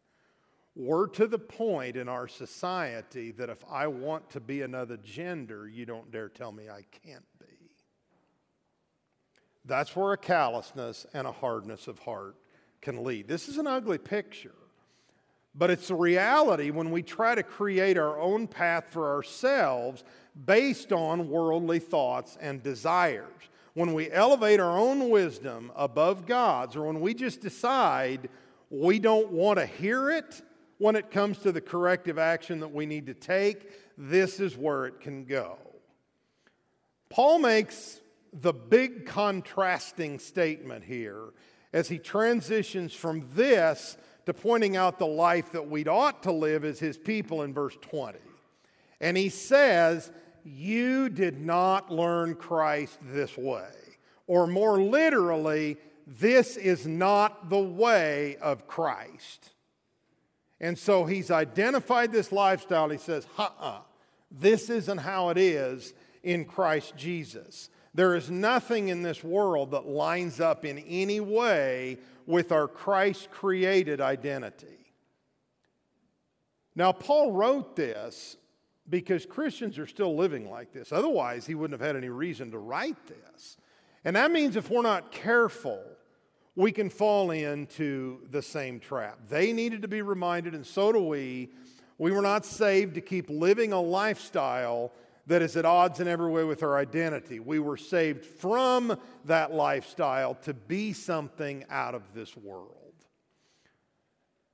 We're 0.78 1.08
to 1.08 1.26
the 1.26 1.40
point 1.40 1.96
in 1.96 2.08
our 2.08 2.28
society 2.28 3.32
that 3.32 3.50
if 3.50 3.64
I 3.68 3.88
want 3.88 4.30
to 4.30 4.40
be 4.40 4.62
another 4.62 4.96
gender, 4.96 5.68
you 5.68 5.84
don't 5.84 6.10
dare 6.12 6.28
tell 6.28 6.52
me 6.52 6.70
I 6.70 6.84
can't 7.04 7.26
be. 7.40 7.46
That's 9.64 9.96
where 9.96 10.12
a 10.12 10.16
callousness 10.16 11.04
and 11.12 11.26
a 11.26 11.32
hardness 11.32 11.88
of 11.88 11.98
heart 11.98 12.36
can 12.80 13.02
lead. 13.02 13.26
This 13.26 13.48
is 13.48 13.58
an 13.58 13.66
ugly 13.66 13.98
picture, 13.98 14.54
but 15.52 15.68
it's 15.68 15.90
a 15.90 15.96
reality 15.96 16.70
when 16.70 16.92
we 16.92 17.02
try 17.02 17.34
to 17.34 17.42
create 17.42 17.98
our 17.98 18.18
own 18.20 18.46
path 18.46 18.84
for 18.90 19.12
ourselves 19.12 20.04
based 20.46 20.92
on 20.92 21.28
worldly 21.28 21.80
thoughts 21.80 22.38
and 22.40 22.62
desires. 22.62 23.26
When 23.74 23.94
we 23.94 24.12
elevate 24.12 24.60
our 24.60 24.78
own 24.78 25.10
wisdom 25.10 25.72
above 25.74 26.24
God's, 26.24 26.76
or 26.76 26.86
when 26.86 27.00
we 27.00 27.14
just 27.14 27.40
decide 27.40 28.28
we 28.70 29.00
don't 29.00 29.32
want 29.32 29.58
to 29.58 29.66
hear 29.66 30.10
it 30.12 30.40
when 30.78 30.96
it 30.96 31.10
comes 31.10 31.38
to 31.38 31.52
the 31.52 31.60
corrective 31.60 32.18
action 32.18 32.60
that 32.60 32.72
we 32.72 32.86
need 32.86 33.06
to 33.06 33.14
take, 33.14 33.70
this 33.96 34.40
is 34.40 34.56
where 34.56 34.86
it 34.86 35.00
can 35.00 35.24
go. 35.24 35.58
Paul 37.08 37.40
makes 37.40 38.00
the 38.32 38.52
big 38.52 39.06
contrasting 39.06 40.18
statement 40.18 40.84
here 40.84 41.32
as 41.72 41.88
he 41.88 41.98
transitions 41.98 42.94
from 42.94 43.28
this 43.34 43.96
to 44.26 44.34
pointing 44.34 44.76
out 44.76 44.98
the 44.98 45.06
life 45.06 45.52
that 45.52 45.68
we'd 45.68 45.88
ought 45.88 46.22
to 46.22 46.32
live 46.32 46.64
as 46.64 46.78
his 46.78 46.98
people 46.98 47.42
in 47.42 47.52
verse 47.52 47.76
20. 47.80 48.18
And 49.00 49.16
he 49.16 49.30
says, 49.30 50.10
You 50.44 51.08
did 51.08 51.40
not 51.40 51.90
learn 51.90 52.34
Christ 52.34 52.98
this 53.02 53.36
way. 53.36 53.70
Or 54.26 54.46
more 54.46 54.80
literally, 54.80 55.78
this 56.06 56.56
is 56.56 56.86
not 56.86 57.48
the 57.48 57.58
way 57.58 58.36
of 58.36 58.66
Christ. 58.66 59.50
And 60.60 60.76
so 60.76 61.04
he's 61.04 61.30
identified 61.30 62.10
this 62.10 62.32
lifestyle. 62.32 62.88
He 62.88 62.98
says, 62.98 63.26
"Ha 63.36 63.54
uh, 63.58 63.80
this 64.30 64.70
isn't 64.70 64.98
how 64.98 65.30
it 65.30 65.38
is 65.38 65.94
in 66.22 66.44
Christ 66.44 66.96
Jesus. 66.96 67.70
There 67.94 68.14
is 68.14 68.30
nothing 68.30 68.88
in 68.88 69.02
this 69.02 69.24
world 69.24 69.70
that 69.70 69.86
lines 69.86 70.40
up 70.40 70.64
in 70.64 70.78
any 70.78 71.20
way 71.20 71.98
with 72.26 72.52
our 72.52 72.68
Christ 72.68 73.30
created 73.30 74.00
identity. 74.00 74.92
Now, 76.76 76.92
Paul 76.92 77.32
wrote 77.32 77.74
this 77.74 78.36
because 78.88 79.26
Christians 79.26 79.78
are 79.78 79.86
still 79.86 80.14
living 80.14 80.48
like 80.48 80.72
this. 80.72 80.92
Otherwise, 80.92 81.46
he 81.46 81.54
wouldn't 81.54 81.80
have 81.80 81.86
had 81.86 81.96
any 81.96 82.08
reason 82.08 82.50
to 82.52 82.58
write 82.58 82.96
this. 83.06 83.56
And 84.04 84.14
that 84.14 84.30
means 84.30 84.56
if 84.56 84.70
we're 84.70 84.82
not 84.82 85.10
careful, 85.10 85.82
we 86.58 86.72
can 86.72 86.90
fall 86.90 87.30
into 87.30 88.18
the 88.32 88.42
same 88.42 88.80
trap. 88.80 89.16
They 89.28 89.52
needed 89.52 89.82
to 89.82 89.88
be 89.88 90.02
reminded, 90.02 90.56
and 90.56 90.66
so 90.66 90.90
do 90.90 90.98
we. 90.98 91.50
We 91.98 92.10
were 92.10 92.20
not 92.20 92.44
saved 92.44 92.96
to 92.96 93.00
keep 93.00 93.30
living 93.30 93.72
a 93.72 93.80
lifestyle 93.80 94.90
that 95.28 95.40
is 95.40 95.56
at 95.56 95.64
odds 95.64 96.00
in 96.00 96.08
every 96.08 96.28
way 96.28 96.42
with 96.42 96.64
our 96.64 96.76
identity. 96.76 97.38
We 97.38 97.60
were 97.60 97.76
saved 97.76 98.24
from 98.24 98.98
that 99.26 99.54
lifestyle 99.54 100.34
to 100.42 100.52
be 100.52 100.92
something 100.92 101.64
out 101.70 101.94
of 101.94 102.02
this 102.12 102.36
world. 102.36 102.72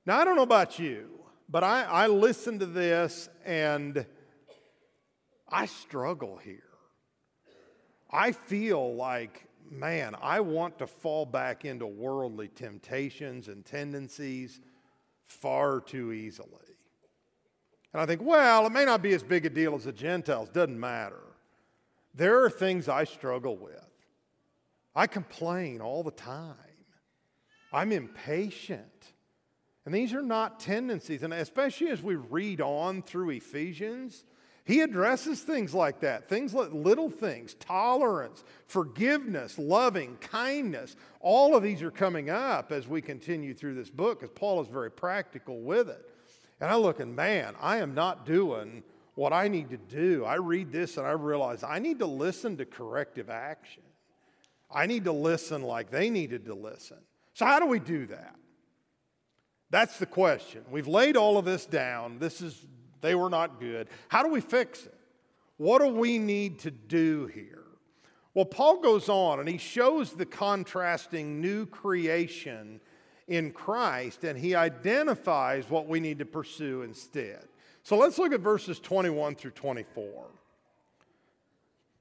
Now, 0.05 0.19
I 0.19 0.25
don't 0.25 0.35
know 0.35 0.43
about 0.43 0.77
you, 0.77 1.09
but 1.49 1.63
I, 1.63 1.85
I 1.85 2.05
listen 2.05 2.59
to 2.59 2.67
this 2.67 3.29
and 3.43 4.05
I 5.49 5.65
struggle 5.65 6.37
here. 6.37 6.61
I 8.11 8.31
feel 8.31 8.93
like, 8.93 9.47
man, 9.71 10.15
I 10.21 10.39
want 10.39 10.77
to 10.79 10.87
fall 10.87 11.25
back 11.25 11.65
into 11.65 11.85
worldly 11.85 12.47
temptations 12.49 13.47
and 13.47 13.65
tendencies 13.65 14.61
far 15.25 15.81
too 15.81 16.11
easily. 16.11 16.49
And 17.93 18.01
I 18.01 18.05
think, 18.05 18.21
well, 18.21 18.65
it 18.65 18.71
may 18.71 18.85
not 18.85 19.01
be 19.01 19.13
as 19.13 19.23
big 19.23 19.45
a 19.45 19.49
deal 19.49 19.75
as 19.75 19.85
the 19.85 19.93
Gentiles, 19.93 20.49
doesn't 20.49 20.79
matter. 20.79 21.21
There 22.13 22.43
are 22.43 22.49
things 22.49 22.89
I 22.89 23.03
struggle 23.03 23.57
with. 23.57 23.87
I 24.95 25.07
complain 25.07 25.81
all 25.81 26.03
the 26.03 26.11
time. 26.11 26.55
I'm 27.71 27.91
impatient. 27.91 29.13
And 29.85 29.93
these 29.93 30.13
are 30.13 30.21
not 30.21 30.59
tendencies. 30.59 31.23
And 31.23 31.33
especially 31.33 31.89
as 31.89 32.01
we 32.01 32.15
read 32.15 32.61
on 32.61 33.01
through 33.01 33.31
Ephesians, 33.31 34.25
he 34.65 34.81
addresses 34.81 35.41
things 35.41 35.75
like 35.75 35.99
that 35.99 36.27
things 36.27 36.53
like 36.53 36.73
little 36.73 37.09
things, 37.09 37.53
tolerance, 37.55 38.43
forgiveness, 38.65 39.57
loving, 39.59 40.17
kindness. 40.17 40.95
All 41.19 41.55
of 41.55 41.63
these 41.63 41.83
are 41.83 41.91
coming 41.91 42.29
up 42.29 42.71
as 42.71 42.87
we 42.87 43.01
continue 43.01 43.53
through 43.53 43.75
this 43.75 43.91
book 43.91 44.19
because 44.19 44.35
Paul 44.35 44.61
is 44.61 44.67
very 44.67 44.91
practical 44.91 45.61
with 45.61 45.89
it. 45.89 46.09
And 46.59 46.69
I 46.69 46.75
look 46.75 46.99
and 46.99 47.15
man, 47.15 47.55
I 47.61 47.77
am 47.77 47.93
not 47.93 48.25
doing 48.25 48.83
what 49.13 49.33
I 49.33 49.47
need 49.47 49.69
to 49.69 49.77
do. 49.77 50.25
I 50.25 50.35
read 50.35 50.71
this 50.71 50.97
and 50.97 51.05
I 51.05 51.11
realize 51.11 51.63
I 51.63 51.79
need 51.79 51.99
to 51.99 52.05
listen 52.05 52.57
to 52.57 52.65
corrective 52.65 53.29
action. 53.29 53.83
I 54.73 54.87
need 54.87 55.05
to 55.05 55.11
listen 55.11 55.61
like 55.61 55.91
they 55.91 56.09
needed 56.09 56.45
to 56.45 56.55
listen. 56.55 56.97
So, 57.33 57.45
how 57.45 57.59
do 57.59 57.65
we 57.65 57.79
do 57.79 58.07
that? 58.07 58.35
That's 59.69 59.99
the 59.99 60.05
question. 60.05 60.63
We've 60.69 60.87
laid 60.87 61.17
all 61.17 61.37
of 61.37 61.45
this 61.45 61.65
down. 61.65 62.19
This 62.19 62.41
is, 62.41 62.65
they 63.01 63.15
were 63.15 63.29
not 63.29 63.59
good. 63.59 63.87
How 64.07 64.23
do 64.23 64.29
we 64.29 64.41
fix 64.41 64.85
it? 64.85 64.93
What 65.57 65.81
do 65.81 65.87
we 65.87 66.17
need 66.17 66.59
to 66.59 66.71
do 66.71 67.27
here? 67.27 67.63
Well, 68.33 68.45
Paul 68.45 68.81
goes 68.81 69.07
on 69.07 69.39
and 69.39 69.47
he 69.47 69.57
shows 69.57 70.11
the 70.11 70.25
contrasting 70.25 71.39
new 71.39 71.65
creation 71.65 72.81
in 73.27 73.51
Christ 73.51 74.25
and 74.25 74.37
he 74.37 74.55
identifies 74.55 75.69
what 75.69 75.87
we 75.87 75.99
need 75.99 76.19
to 76.19 76.25
pursue 76.25 76.81
instead. 76.81 77.45
So 77.83 77.97
let's 77.97 78.17
look 78.17 78.33
at 78.33 78.41
verses 78.41 78.79
21 78.79 79.35
through 79.35 79.51
24. 79.51 80.25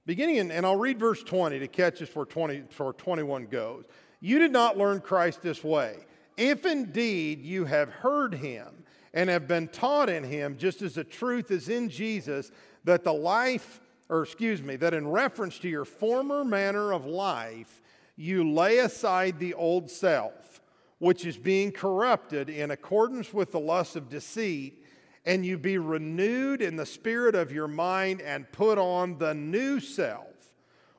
Beginning 0.07 0.37
in, 0.37 0.51
and 0.51 0.67
I'll 0.67 0.77
read 0.77 0.99
verse 0.99 1.23
20 1.23 1.61
to 1.61 1.69
catch 1.69 2.03
us 2.03 2.15
where, 2.15 2.27
20, 2.27 2.65
where 2.77 2.93
21 2.93 3.47
goes. 3.47 3.85
You 4.21 4.39
did 4.39 4.51
not 4.51 4.77
learn 4.77 5.01
Christ 5.01 5.41
this 5.41 5.63
way. 5.63 5.99
If 6.37 6.67
indeed 6.67 7.43
you 7.43 7.65
have 7.65 7.89
heard 7.91 8.35
him 8.35 8.67
and 9.15 9.31
have 9.31 9.49
been 9.49 9.69
taught 9.69 10.11
in 10.11 10.25
him, 10.25 10.59
just 10.59 10.83
as 10.83 10.97
the 10.97 11.05
truth 11.05 11.51
is 11.51 11.71
in 11.71 11.89
Jesus, 11.89 12.51
that 12.85 13.05
the 13.05 13.13
life, 13.13 13.81
or 14.11 14.23
excuse 14.23 14.63
me, 14.63 14.77
that 14.77 14.93
in 14.93 15.09
reference 15.09 15.59
to 15.61 15.69
your 15.69 15.87
former 15.87 16.45
manner 16.45 16.93
of 16.93 17.07
life, 17.07 17.81
you 18.17 18.51
lay 18.51 18.79
aside 18.79 19.39
the 19.39 19.55
old 19.55 19.91
self 19.91 20.61
which 20.99 21.27
is 21.27 21.37
being 21.37 21.71
corrupted 21.71 22.49
in 22.49 22.71
accordance 22.71 23.33
with 23.35 23.53
the 23.53 23.61
lust 23.61 23.95
of 23.95 24.09
deceit, 24.09 24.85
and 25.27 25.45
you 25.45 25.59
be 25.59 25.77
renewed 25.77 26.63
in 26.63 26.77
the 26.77 26.87
spirit 26.87 27.35
of 27.35 27.53
your 27.53 27.69
mind 27.69 28.23
and 28.23 28.51
put 28.53 28.79
on 28.79 29.19
the 29.19 29.35
new 29.35 29.81
self, 29.81 30.27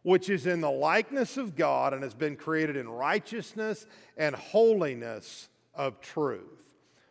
which 0.04 0.30
is 0.30 0.46
in 0.46 0.62
the 0.62 0.70
likeness 0.70 1.38
of 1.38 1.56
God 1.56 1.94
and 1.94 2.04
has 2.04 2.14
been 2.14 2.36
created 2.36 2.76
in 2.76 2.88
righteousness 2.88 3.88
and 4.18 4.36
holiness 4.36 5.50
of 5.74 6.00
truth. 6.02 6.55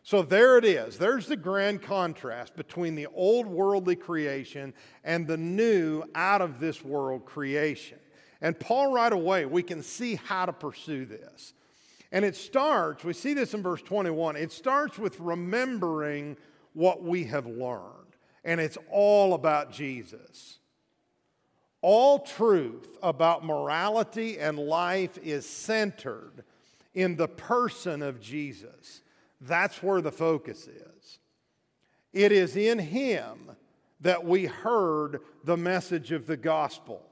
So 0.04 0.20
there 0.20 0.58
it 0.58 0.66
is. 0.66 0.98
There's 0.98 1.26
the 1.26 1.36
grand 1.36 1.80
contrast 1.80 2.54
between 2.56 2.94
the 2.94 3.06
old 3.14 3.46
worldly 3.46 3.96
creation 3.96 4.74
and 5.02 5.26
the 5.26 5.38
new 5.38 6.04
out 6.14 6.42
of 6.42 6.60
this 6.60 6.84
world 6.84 7.24
creation. 7.24 7.98
And 8.42 8.60
Paul, 8.60 8.92
right 8.92 9.12
away, 9.12 9.46
we 9.46 9.62
can 9.62 9.82
see 9.82 10.16
how 10.16 10.44
to 10.44 10.52
pursue 10.52 11.06
this. 11.06 11.54
And 12.12 12.22
it 12.22 12.36
starts, 12.36 13.02
we 13.02 13.14
see 13.14 13.32
this 13.32 13.54
in 13.54 13.62
verse 13.62 13.80
21, 13.80 14.36
it 14.36 14.52
starts 14.52 14.98
with 14.98 15.18
remembering 15.18 16.36
what 16.74 17.02
we 17.02 17.24
have 17.24 17.46
learned. 17.46 17.90
And 18.44 18.60
it's 18.60 18.76
all 18.90 19.32
about 19.32 19.72
Jesus. 19.72 20.58
All 21.80 22.18
truth 22.18 22.98
about 23.02 23.42
morality 23.42 24.38
and 24.38 24.58
life 24.58 25.16
is 25.22 25.48
centered 25.48 26.44
in 26.92 27.16
the 27.16 27.28
person 27.28 28.02
of 28.02 28.20
Jesus. 28.20 29.00
That's 29.40 29.82
where 29.82 30.00
the 30.00 30.12
focus 30.12 30.68
is. 30.68 31.18
It 32.12 32.32
is 32.32 32.56
in 32.56 32.78
Him 32.78 33.50
that 34.00 34.24
we 34.24 34.44
heard 34.44 35.20
the 35.44 35.56
message 35.56 36.12
of 36.12 36.26
the 36.26 36.36
gospel. 36.36 37.02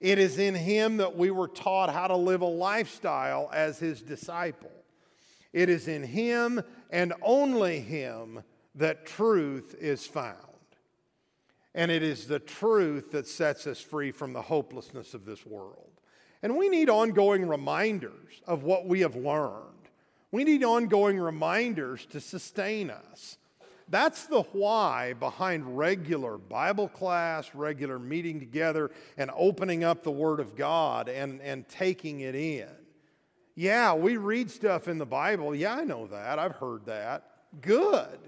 It 0.00 0.18
is 0.18 0.38
in 0.38 0.54
him 0.54 0.98
that 0.98 1.16
we 1.16 1.30
were 1.30 1.48
taught 1.48 1.92
how 1.92 2.06
to 2.06 2.16
live 2.16 2.42
a 2.42 2.46
lifestyle 2.46 3.50
as 3.52 3.78
his 3.78 4.02
disciple. 4.02 4.70
It 5.52 5.68
is 5.68 5.88
in 5.88 6.04
him 6.04 6.62
and 6.90 7.12
only 7.22 7.80
him 7.80 8.42
that 8.74 9.06
truth 9.06 9.74
is 9.80 10.06
found. 10.06 10.36
And 11.74 11.90
it 11.90 12.02
is 12.02 12.26
the 12.26 12.38
truth 12.38 13.10
that 13.12 13.26
sets 13.26 13.66
us 13.66 13.80
free 13.80 14.12
from 14.12 14.32
the 14.32 14.42
hopelessness 14.42 15.14
of 15.14 15.24
this 15.24 15.44
world. 15.44 15.90
And 16.42 16.56
we 16.56 16.68
need 16.68 16.90
ongoing 16.90 17.48
reminders 17.48 18.40
of 18.46 18.62
what 18.62 18.86
we 18.86 19.00
have 19.00 19.16
learned. 19.16 19.75
We 20.36 20.44
need 20.44 20.64
ongoing 20.64 21.18
reminders 21.18 22.04
to 22.10 22.20
sustain 22.20 22.90
us. 22.90 23.38
That's 23.88 24.26
the 24.26 24.42
why 24.42 25.14
behind 25.14 25.78
regular 25.78 26.36
Bible 26.36 26.88
class, 26.88 27.54
regular 27.54 27.98
meeting 27.98 28.38
together, 28.38 28.90
and 29.16 29.30
opening 29.34 29.82
up 29.82 30.02
the 30.02 30.10
Word 30.10 30.38
of 30.40 30.54
God 30.54 31.08
and, 31.08 31.40
and 31.40 31.66
taking 31.70 32.20
it 32.20 32.34
in. 32.34 32.68
Yeah, 33.54 33.94
we 33.94 34.18
read 34.18 34.50
stuff 34.50 34.88
in 34.88 34.98
the 34.98 35.06
Bible. 35.06 35.54
Yeah, 35.54 35.76
I 35.76 35.84
know 35.84 36.06
that. 36.08 36.38
I've 36.38 36.56
heard 36.56 36.84
that. 36.84 37.30
Good. 37.62 38.18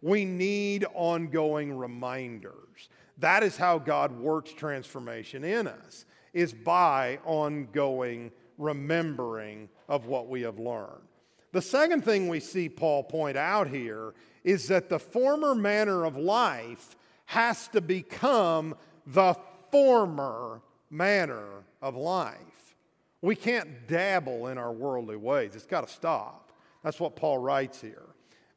We 0.00 0.24
need 0.24 0.86
ongoing 0.94 1.76
reminders. 1.76 2.88
That 3.18 3.42
is 3.42 3.58
how 3.58 3.78
God 3.78 4.18
works 4.18 4.54
transformation 4.54 5.44
in 5.44 5.66
us, 5.66 6.06
is 6.32 6.54
by 6.54 7.18
ongoing 7.26 8.30
remembering 8.56 9.68
of 9.86 10.06
what 10.06 10.28
we 10.30 10.40
have 10.40 10.58
learned. 10.58 11.07
The 11.52 11.62
second 11.62 12.04
thing 12.04 12.28
we 12.28 12.40
see 12.40 12.68
Paul 12.68 13.02
point 13.02 13.36
out 13.36 13.68
here 13.68 14.14
is 14.44 14.68
that 14.68 14.88
the 14.88 14.98
former 14.98 15.54
manner 15.54 16.04
of 16.04 16.16
life 16.16 16.96
has 17.26 17.68
to 17.68 17.80
become 17.80 18.74
the 19.06 19.34
former 19.70 20.60
manner 20.90 21.64
of 21.82 21.96
life. 21.96 22.76
We 23.20 23.34
can't 23.34 23.88
dabble 23.88 24.48
in 24.48 24.58
our 24.58 24.72
worldly 24.72 25.16
ways, 25.16 25.54
it's 25.54 25.66
got 25.66 25.86
to 25.86 25.92
stop. 25.92 26.52
That's 26.82 27.00
what 27.00 27.16
Paul 27.16 27.38
writes 27.38 27.80
here. 27.80 28.06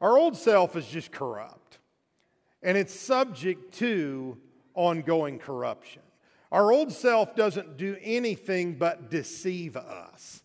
Our 0.00 0.16
old 0.16 0.36
self 0.36 0.76
is 0.76 0.86
just 0.86 1.10
corrupt, 1.10 1.78
and 2.62 2.76
it's 2.76 2.94
subject 2.94 3.74
to 3.74 4.36
ongoing 4.74 5.38
corruption. 5.38 6.02
Our 6.50 6.72
old 6.72 6.92
self 6.92 7.34
doesn't 7.34 7.76
do 7.76 7.96
anything 8.02 8.74
but 8.74 9.10
deceive 9.10 9.76
us. 9.76 10.42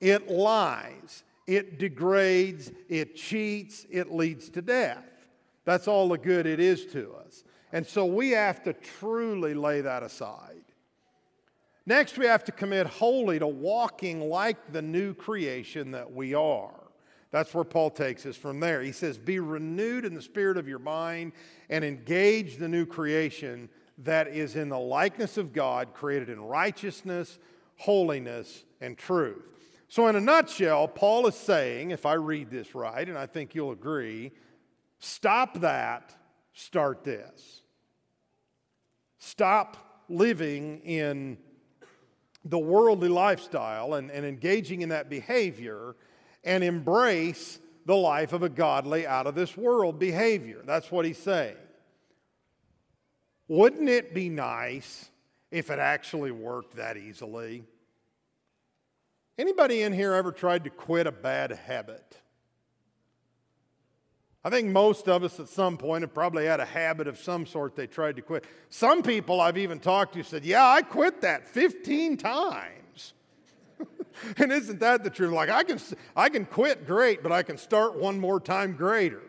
It 0.00 0.28
lies, 0.30 1.24
it 1.46 1.78
degrades, 1.78 2.70
it 2.88 3.16
cheats, 3.16 3.86
it 3.90 4.12
leads 4.12 4.48
to 4.50 4.62
death. 4.62 5.04
That's 5.64 5.88
all 5.88 6.08
the 6.08 6.18
good 6.18 6.46
it 6.46 6.60
is 6.60 6.86
to 6.86 7.12
us. 7.24 7.44
And 7.72 7.86
so 7.86 8.04
we 8.04 8.30
have 8.30 8.62
to 8.64 8.72
truly 8.72 9.54
lay 9.54 9.80
that 9.80 10.02
aside. 10.02 10.64
Next, 11.86 12.16
we 12.16 12.26
have 12.26 12.44
to 12.44 12.52
commit 12.52 12.86
wholly 12.86 13.38
to 13.38 13.46
walking 13.46 14.20
like 14.20 14.72
the 14.72 14.82
new 14.82 15.14
creation 15.14 15.90
that 15.92 16.12
we 16.12 16.34
are. 16.34 16.70
That's 17.32 17.52
where 17.54 17.64
Paul 17.64 17.90
takes 17.90 18.26
us 18.26 18.36
from 18.36 18.60
there. 18.60 18.82
He 18.82 18.92
says, 18.92 19.18
Be 19.18 19.40
renewed 19.40 20.04
in 20.04 20.14
the 20.14 20.22
spirit 20.22 20.58
of 20.58 20.68
your 20.68 20.78
mind 20.78 21.32
and 21.70 21.84
engage 21.84 22.58
the 22.58 22.68
new 22.68 22.86
creation 22.86 23.68
that 23.98 24.28
is 24.28 24.54
in 24.54 24.68
the 24.68 24.78
likeness 24.78 25.38
of 25.38 25.52
God, 25.52 25.94
created 25.94 26.28
in 26.28 26.40
righteousness, 26.40 27.38
holiness, 27.76 28.64
and 28.80 28.96
truth. 28.96 29.61
So, 29.92 30.06
in 30.06 30.16
a 30.16 30.20
nutshell, 30.22 30.88
Paul 30.88 31.26
is 31.26 31.34
saying, 31.34 31.90
if 31.90 32.06
I 32.06 32.14
read 32.14 32.48
this 32.48 32.74
right, 32.74 33.06
and 33.06 33.18
I 33.18 33.26
think 33.26 33.54
you'll 33.54 33.72
agree, 33.72 34.32
stop 35.00 35.60
that, 35.60 36.16
start 36.54 37.04
this. 37.04 37.60
Stop 39.18 39.76
living 40.08 40.78
in 40.78 41.36
the 42.42 42.58
worldly 42.58 43.10
lifestyle 43.10 43.92
and, 43.92 44.10
and 44.10 44.24
engaging 44.24 44.80
in 44.80 44.88
that 44.88 45.10
behavior 45.10 45.94
and 46.42 46.64
embrace 46.64 47.58
the 47.84 47.94
life 47.94 48.32
of 48.32 48.42
a 48.42 48.48
godly, 48.48 49.06
out 49.06 49.26
of 49.26 49.34
this 49.34 49.58
world 49.58 49.98
behavior. 49.98 50.62
That's 50.64 50.90
what 50.90 51.04
he's 51.04 51.18
saying. 51.18 51.56
Wouldn't 53.46 53.90
it 53.90 54.14
be 54.14 54.30
nice 54.30 55.10
if 55.50 55.70
it 55.70 55.78
actually 55.78 56.30
worked 56.30 56.76
that 56.76 56.96
easily? 56.96 57.66
Anybody 59.38 59.82
in 59.82 59.92
here 59.92 60.12
ever 60.12 60.32
tried 60.32 60.64
to 60.64 60.70
quit 60.70 61.06
a 61.06 61.12
bad 61.12 61.52
habit? 61.52 62.18
I 64.44 64.50
think 64.50 64.68
most 64.68 65.08
of 65.08 65.22
us 65.22 65.38
at 65.38 65.48
some 65.48 65.78
point 65.78 66.02
have 66.02 66.12
probably 66.12 66.46
had 66.46 66.58
a 66.58 66.64
habit 66.64 67.06
of 67.06 67.18
some 67.18 67.46
sort 67.46 67.76
they 67.76 67.86
tried 67.86 68.16
to 68.16 68.22
quit. 68.22 68.44
Some 68.70 69.02
people 69.02 69.40
I've 69.40 69.56
even 69.56 69.78
talked 69.78 70.14
to 70.14 70.24
said, 70.24 70.44
Yeah, 70.44 70.66
I 70.66 70.82
quit 70.82 71.20
that 71.20 71.48
15 71.48 72.16
times. 72.16 73.14
and 74.36 74.50
isn't 74.50 74.80
that 74.80 75.04
the 75.04 75.10
truth? 75.10 75.32
Like, 75.32 75.48
I 75.48 75.62
can, 75.62 75.78
I 76.16 76.28
can 76.28 76.44
quit 76.44 76.86
great, 76.86 77.22
but 77.22 77.30
I 77.30 77.44
can 77.44 77.56
start 77.56 77.96
one 77.96 78.18
more 78.18 78.40
time 78.40 78.74
greater. 78.74 79.22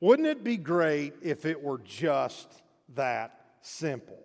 Wouldn't 0.00 0.26
it 0.26 0.42
be 0.42 0.56
great 0.56 1.14
if 1.22 1.46
it 1.46 1.62
were 1.62 1.78
just 1.78 2.62
that 2.94 3.40
simple? 3.60 4.23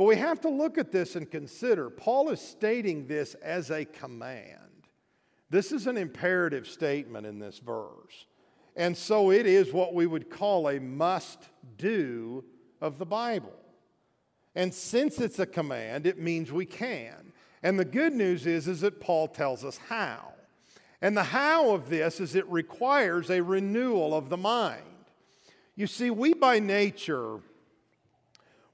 But 0.00 0.06
we 0.06 0.16
have 0.16 0.40
to 0.40 0.48
look 0.48 0.78
at 0.78 0.92
this 0.92 1.14
and 1.14 1.30
consider 1.30 1.90
Paul 1.90 2.30
is 2.30 2.40
stating 2.40 3.06
this 3.06 3.34
as 3.34 3.70
a 3.70 3.84
command. 3.84 4.88
This 5.50 5.72
is 5.72 5.86
an 5.86 5.98
imperative 5.98 6.66
statement 6.66 7.26
in 7.26 7.38
this 7.38 7.58
verse. 7.58 8.24
And 8.76 8.96
so 8.96 9.30
it 9.30 9.44
is 9.44 9.74
what 9.74 9.92
we 9.92 10.06
would 10.06 10.30
call 10.30 10.70
a 10.70 10.80
must 10.80 11.50
do 11.76 12.42
of 12.80 12.96
the 12.96 13.04
Bible. 13.04 13.52
And 14.54 14.72
since 14.72 15.20
it's 15.20 15.38
a 15.38 15.44
command, 15.44 16.06
it 16.06 16.18
means 16.18 16.50
we 16.50 16.64
can. 16.64 17.34
And 17.62 17.78
the 17.78 17.84
good 17.84 18.14
news 18.14 18.46
is, 18.46 18.68
is 18.68 18.80
that 18.80 19.02
Paul 19.02 19.28
tells 19.28 19.66
us 19.66 19.76
how. 19.90 20.32
And 21.02 21.14
the 21.14 21.24
how 21.24 21.72
of 21.72 21.90
this 21.90 22.20
is 22.20 22.34
it 22.34 22.48
requires 22.48 23.28
a 23.28 23.42
renewal 23.42 24.14
of 24.14 24.30
the 24.30 24.38
mind. 24.38 24.80
You 25.76 25.86
see, 25.86 26.10
we 26.10 26.32
by 26.32 26.58
nature, 26.58 27.40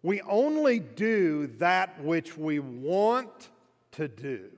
we 0.06 0.20
only 0.20 0.78
do 0.78 1.48
that 1.58 2.00
which 2.00 2.38
we 2.38 2.60
want 2.60 3.48
to 3.90 4.06
do. 4.06 4.50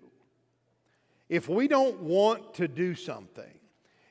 If 1.30 1.48
we 1.48 1.68
don't 1.68 2.00
want 2.00 2.52
to 2.56 2.68
do 2.68 2.94
something, 2.94 3.58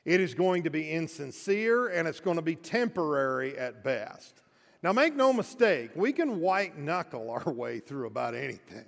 it 0.04 0.20
is 0.20 0.34
going 0.34 0.64
to 0.64 0.70
be 0.70 0.90
insincere 0.90 1.90
and 1.90 2.08
it's 2.08 2.18
going 2.18 2.38
to 2.38 2.42
be 2.42 2.56
temporary 2.56 3.56
at 3.56 3.84
best. 3.84 4.42
Now, 4.82 4.92
make 4.92 5.14
no 5.14 5.32
mistake, 5.32 5.92
we 5.94 6.12
can 6.12 6.40
white 6.40 6.76
knuckle 6.76 7.30
our 7.30 7.52
way 7.52 7.78
through 7.78 8.08
about 8.08 8.34
anything. 8.34 8.86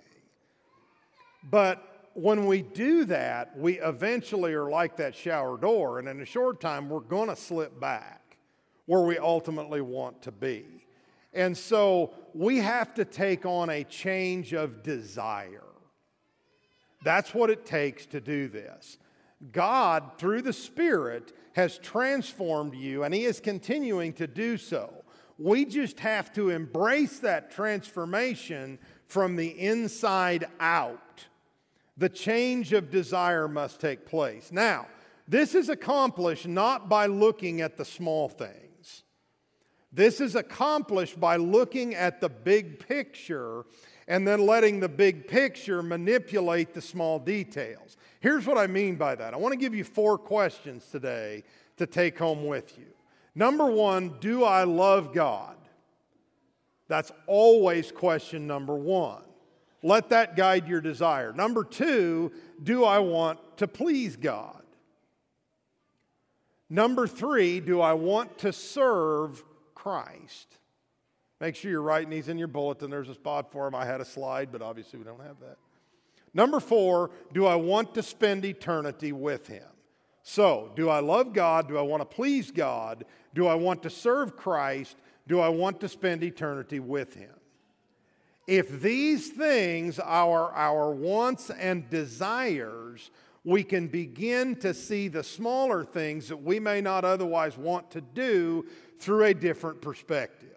But 1.49 2.09
when 2.15 2.47
we 2.47 2.63
do 2.63 3.05
that, 3.05 3.57
we 3.57 3.79
eventually 3.79 4.55
are 4.55 4.69
like 4.69 4.97
that 4.97 5.15
shower 5.15 5.57
door, 5.57 6.01
and 6.01 6.09
in 6.09 6.21
a 6.21 6.27
short 6.27 6.61
time, 6.61 6.89
we're 6.89 6.99
going 6.99 7.29
to 7.29 7.37
slip 7.37 7.79
back 7.79 8.39
where 8.87 9.03
we 9.03 9.19
ultimately 9.19 9.81
want 9.81 10.21
to 10.23 10.33
be. 10.33 10.80
And 11.33 11.57
so 11.57 12.13
we 12.35 12.59
have 12.59 12.95
to 12.95 13.05
take 13.05 13.47
on 13.47 13.71
a 13.71 13.85
change 13.85 14.53
of 14.53 14.83
desire. 14.83 15.63
That's 17.03 17.35
what 17.35 17.51
it 17.51 17.65
takes 17.65 18.07
to 18.07 18.21
do 18.21 18.49
this. 18.49 18.99
God, 19.53 20.13
through 20.19 20.43
the 20.43 20.53
Spirit, 20.53 21.33
has 21.55 21.79
transformed 21.79 22.75
you, 22.75 23.05
and 23.05 23.15
He 23.15 23.25
is 23.25 23.41
continuing 23.41 24.13
to 24.15 24.27
do 24.27 24.57
so. 24.59 24.93
We 25.39 25.65
just 25.65 25.99
have 26.01 26.33
to 26.35 26.51
embrace 26.51 27.21
that 27.21 27.51
transformation 27.51 28.79
from 29.07 29.37
the 29.37 29.49
inside 29.49 30.47
out. 30.61 31.27
The 31.97 32.11
change 32.11 32.73
of 32.75 32.91
desire 32.91 33.49
must 33.49 33.81
take 33.81 34.05
place. 34.05 34.53
Now, 34.53 34.87
this 35.27 35.55
is 35.55 35.69
accomplished 35.69 36.47
not 36.47 36.89
by 36.89 37.07
looking 37.07 37.63
at 37.63 37.77
the 37.77 37.85
small 37.85 38.29
things. 38.29 38.70
This 39.93 40.21
is 40.21 40.37
accomplished 40.37 41.19
by 41.19 41.37
looking 41.37 41.95
at 41.95 42.21
the 42.21 42.29
big 42.29 42.79
picture 42.79 43.65
and 44.07 44.27
then 44.27 44.47
letting 44.47 44.81
the 44.81 44.89
big 44.89 45.27
picture 45.27 45.83
manipulate 45.83 46.75
the 46.75 46.81
small 46.81 47.19
details. 47.19 47.97
Here's 48.21 48.47
what 48.47 48.59
I 48.59 48.67
mean 48.67 48.97
by 48.97 49.15
that. 49.15 49.35
I 49.35 49.37
want 49.37 49.53
to 49.53 49.59
give 49.59 49.75
you 49.75 49.85
four 49.85 50.19
questions 50.19 50.87
today 50.91 51.43
to 51.77 51.87
take 51.87 52.19
home 52.19 52.47
with 52.47 52.79
you. 52.79 52.87
Number 53.35 53.67
one, 53.67 54.17
do 54.21 54.45
I 54.45 54.65
love 54.65 55.13
God? 55.13 55.57
That's 56.89 57.13
always 57.27 57.93
question 57.93 58.47
number 58.47 58.75
one. 58.75 59.23
Let 59.83 60.11
that 60.11 60.37
guide 60.37 60.69
your 60.69 60.81
desire. 60.81 61.33
Number 61.33 61.65
two, 61.65 62.33
do 62.63 62.85
I 62.85 62.99
want 62.99 63.39
to 63.59 63.69
please 63.69 64.17
God? 64.17 64.63
Number 66.69 67.07
three, 67.07 67.61
do 67.61 67.81
I 67.81 67.95
want 67.95 68.39
to 68.39 68.53
serve 68.53 69.43
Christ? 69.83 70.59
Make 71.41 71.57
sure 71.57 71.71
you're 71.71 71.81
writing 71.81 72.11
these 72.11 72.29
in 72.29 72.37
your 72.37 72.49
bulletin. 72.49 72.91
There's 72.91 73.09
a 73.09 73.15
spot 73.15 73.51
for 73.51 73.65
them. 73.65 73.75
I 73.75 73.87
had 73.87 74.03
a 74.03 74.05
slide, 74.05 74.53
but 74.53 74.61
obviously 74.61 74.99
we 74.99 75.07
don't 75.07 75.23
have 75.23 75.41
that. 75.41 75.57
Number 76.35 76.61
four, 76.61 77.11
do 77.33 77.47
I 77.47 77.57
want 77.57 77.95
to 77.95 78.03
spend 78.03 78.45
eternity 78.45 79.13
with 79.13 79.47
Him? 79.47 79.65
So, 80.23 80.71
do 80.77 80.91
I 80.91 81.01
love 81.01 81.33
God? 81.33 81.67
Do 81.67 81.79
I 81.79 81.81
want 81.81 82.03
to 82.03 82.05
please 82.05 82.51
God? 82.51 83.07
Do 83.35 83.47
I 83.47 83.55
want 83.55 83.83
to 83.85 83.91
serve 83.91 84.37
Christ? 84.37 84.97
Do 85.27 85.41
I 85.41 85.49
want 85.49 85.81
to 85.81 85.89
spend 85.89 86.23
eternity 86.23 86.79
with 86.79 87.15
Him? 87.15 87.33
If 88.47 88.83
these 88.83 89.29
things 89.29 89.99
are 89.99 90.53
our 90.53 90.93
wants 90.93 91.49
and 91.49 91.89
desires, 91.89 93.11
we 93.45 93.63
can 93.63 93.87
begin 93.87 94.57
to 94.57 94.75
see 94.75 95.09
the 95.09 95.25
smaller 95.25 95.85
things 95.85 96.29
that 96.29 96.37
we 96.37 96.61
may 96.61 96.83
not 96.83 97.07
otherwise 97.07 97.57
want 97.57 97.91
to 97.93 98.03
do 98.03 98.67
through 99.01 99.25
a 99.25 99.35
different 99.35 99.81
perspective. 99.81 100.49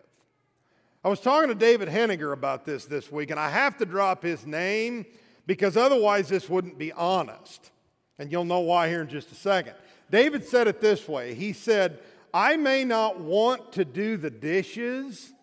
I 1.03 1.09
was 1.09 1.19
talking 1.19 1.49
to 1.49 1.55
David 1.55 1.89
Henniger 1.89 2.31
about 2.31 2.63
this 2.65 2.85
this 2.85 3.11
week, 3.11 3.31
and 3.31 3.39
I 3.39 3.49
have 3.49 3.77
to 3.77 3.85
drop 3.85 4.23
his 4.23 4.45
name 4.45 5.05
because 5.45 5.75
otherwise 5.75 6.29
this 6.29 6.49
wouldn't 6.49 6.77
be 6.77 6.91
honest. 6.93 7.71
And 8.19 8.31
you'll 8.31 8.45
know 8.45 8.61
why 8.61 8.87
here 8.87 9.01
in 9.01 9.09
just 9.09 9.31
a 9.31 9.35
second. 9.35 9.73
David 10.09 10.45
said 10.45 10.67
it 10.67 10.79
this 10.79 11.07
way 11.07 11.33
He 11.33 11.53
said, 11.53 11.99
I 12.33 12.57
may 12.57 12.83
not 12.83 13.19
want 13.19 13.73
to 13.73 13.85
do 13.85 14.17
the 14.17 14.29
dishes, 14.29 15.33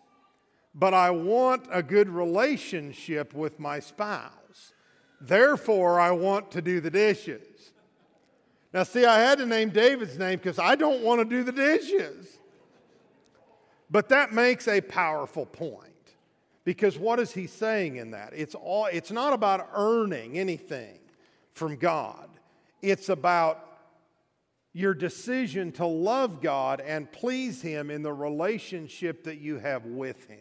but 0.73 0.93
I 0.93 1.11
want 1.11 1.67
a 1.71 1.83
good 1.83 2.09
relationship 2.09 3.33
with 3.33 3.59
my 3.59 3.79
spouse. 3.79 4.73
Therefore, 5.19 5.99
I 5.99 6.11
want 6.11 6.51
to 6.51 6.61
do 6.61 6.79
the 6.79 6.89
dishes. 6.89 7.71
Now, 8.73 8.83
see, 8.83 9.05
I 9.05 9.19
had 9.19 9.37
to 9.39 9.45
name 9.45 9.69
David's 9.69 10.17
name 10.17 10.39
because 10.39 10.57
I 10.57 10.75
don't 10.75 11.03
want 11.03 11.19
to 11.19 11.25
do 11.25 11.43
the 11.43 11.51
dishes. 11.51 12.39
But 13.91 14.09
that 14.09 14.31
makes 14.31 14.67
a 14.67 14.79
powerful 14.81 15.45
point. 15.45 15.91
Because 16.63 16.97
what 16.97 17.19
is 17.19 17.33
he 17.33 17.47
saying 17.47 17.97
in 17.97 18.11
that? 18.11 18.33
It's, 18.33 18.55
all, 18.55 18.85
it's 18.85 19.11
not 19.11 19.33
about 19.33 19.69
earning 19.73 20.37
anything 20.37 20.99
from 21.53 21.75
God, 21.75 22.29
it's 22.81 23.09
about 23.09 23.67
your 24.73 24.93
decision 24.93 25.71
to 25.73 25.85
love 25.85 26.41
God 26.41 26.79
and 26.79 27.11
please 27.11 27.61
Him 27.61 27.91
in 27.91 28.03
the 28.03 28.13
relationship 28.13 29.25
that 29.25 29.39
you 29.39 29.59
have 29.59 29.85
with 29.85 30.25
Him. 30.27 30.39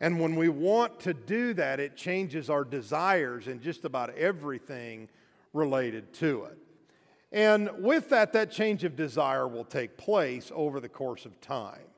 And 0.00 0.18
when 0.18 0.36
we 0.36 0.48
want 0.48 1.00
to 1.00 1.12
do 1.12 1.52
that, 1.54 1.78
it 1.78 1.94
changes 1.94 2.48
our 2.48 2.64
desires 2.64 3.48
in 3.48 3.60
just 3.60 3.84
about 3.84 4.16
everything 4.16 5.08
related 5.52 6.14
to 6.14 6.44
it. 6.44 6.58
And 7.30 7.70
with 7.78 8.08
that, 8.08 8.32
that 8.32 8.50
change 8.50 8.84
of 8.84 8.96
desire 8.96 9.46
will 9.46 9.64
take 9.64 9.98
place 9.98 10.50
over 10.54 10.80
the 10.80 10.88
course 10.88 11.26
of 11.26 11.38
time. 11.42 11.91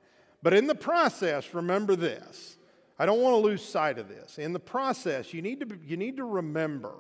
But 0.45 0.53
in 0.53 0.67
the 0.67 0.75
process, 0.75 1.55
remember 1.55 1.97
this. 1.97 2.59
I 2.99 3.07
don't 3.07 3.23
want 3.23 3.33
to 3.33 3.39
lose 3.39 3.65
sight 3.65 3.99
of 3.99 4.11
this. 4.11 4.39
In 4.39 4.53
the 4.53 4.61
process, 4.61 5.33
you 5.33 5.41
need 5.41 5.61
to, 5.61 5.79
you 5.83 5.97
need 5.97 6.19
to 6.19 6.25
remember 6.25 6.93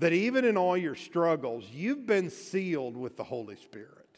that 0.00 0.12
even 0.12 0.44
in 0.44 0.56
all 0.56 0.76
your 0.76 0.96
struggles, 0.96 1.68
you've 1.72 2.04
been 2.04 2.30
sealed 2.30 2.96
with 2.96 3.16
the 3.16 3.22
Holy 3.22 3.54
Spirit. 3.54 4.08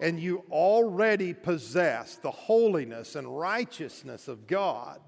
And 0.00 0.18
you 0.18 0.44
already 0.50 1.34
possess 1.34 2.16
the 2.16 2.30
holiness 2.30 3.16
and 3.16 3.38
righteousness 3.38 4.28
of 4.28 4.46
God 4.46 5.02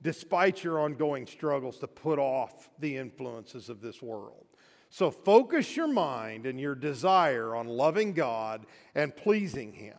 despite 0.00 0.64
your 0.64 0.80
ongoing 0.80 1.26
struggles 1.26 1.78
to 1.80 1.86
put 1.86 2.18
off 2.18 2.70
the 2.78 2.96
influences 2.96 3.68
of 3.68 3.82
this 3.82 4.00
world. 4.00 4.46
So 4.88 5.10
focus 5.10 5.76
your 5.76 5.88
mind 5.88 6.46
and 6.46 6.58
your 6.58 6.74
desire 6.74 7.54
on 7.54 7.68
loving 7.68 8.14
God 8.14 8.64
and 8.94 9.14
pleasing 9.14 9.74
Him. 9.74 9.98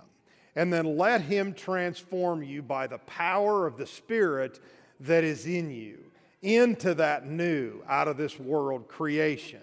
And 0.56 0.72
then 0.72 0.98
let 0.98 1.22
Him 1.22 1.54
transform 1.54 2.44
you 2.44 2.62
by 2.62 2.88
the 2.88 2.98
power 3.00 3.66
of 3.66 3.78
the 3.78 3.88
Spirit 3.88 4.60
that 5.02 5.24
is 5.24 5.46
in 5.46 5.72
you 5.72 6.00
into 6.42 6.96
that 6.96 7.28
new, 7.28 7.84
out 7.88 8.08
of 8.08 8.18
this 8.18 8.40
world 8.40 8.88
creation 8.88 9.62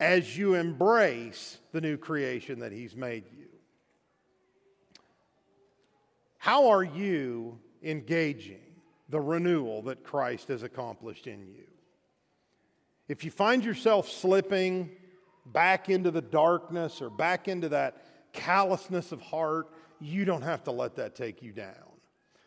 as 0.00 0.36
you 0.36 0.54
embrace 0.54 1.58
the 1.72 1.80
new 1.80 1.96
creation 1.96 2.60
that 2.60 2.72
He's 2.72 2.96
made 2.96 3.24
you. 3.36 3.46
How 6.38 6.68
are 6.68 6.84
you 6.84 7.58
engaging 7.82 8.60
the 9.08 9.20
renewal 9.20 9.82
that 9.82 10.04
Christ 10.04 10.48
has 10.48 10.62
accomplished 10.62 11.26
in 11.26 11.46
you? 11.46 11.64
If 13.08 13.24
you 13.24 13.30
find 13.30 13.64
yourself 13.64 14.10
slipping 14.10 14.90
back 15.46 15.88
into 15.88 16.10
the 16.10 16.22
darkness 16.22 17.00
or 17.02 17.10
back 17.10 17.48
into 17.48 17.68
that 17.70 18.04
callousness 18.32 19.12
of 19.12 19.20
heart, 19.20 19.68
you 20.00 20.24
don't 20.24 20.42
have 20.42 20.64
to 20.64 20.70
let 20.70 20.96
that 20.96 21.14
take 21.14 21.42
you 21.42 21.52
down. 21.52 21.74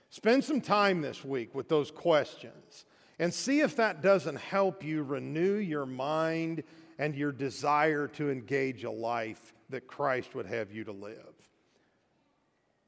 Spend 0.10 0.44
some 0.44 0.62
time 0.62 1.02
this 1.02 1.24
week 1.24 1.54
with 1.54 1.68
those 1.68 1.92
questions 1.92 2.86
and 3.20 3.34
see 3.34 3.62
if 3.62 3.76
that 3.76 4.02
doesn't 4.02 4.38
help 4.38 4.84
you 4.84 5.04
renew 5.04 5.56
your 5.56 5.86
mind 5.86 6.64
and 7.00 7.16
your 7.16 7.32
desire 7.32 8.08
to 8.08 8.30
engage 8.30 8.84
a 8.84 8.92
life 8.92 9.54
that 9.70 9.88
Christ 9.88 10.34
would 10.36 10.46
have 10.46 10.72
you 10.72 10.84
to 10.86 10.92
live. 10.92 11.34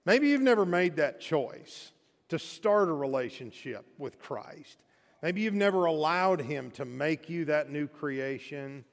Maybe 0.05 0.29
you've 0.29 0.41
never 0.41 0.65
made 0.65 0.95
that 0.95 1.19
choice 1.19 1.91
to 2.29 2.39
start 2.39 2.89
a 2.89 2.93
relationship 2.93 3.85
with 3.97 4.19
Christ. 4.19 4.77
Maybe 5.21 5.41
you've 5.41 5.53
never 5.53 5.85
allowed 5.85 6.41
Him 6.41 6.71
to 6.71 6.85
make 6.85 7.29
you 7.29 7.45
that 7.45 7.69
new 7.69 7.87
creation. 7.87 8.85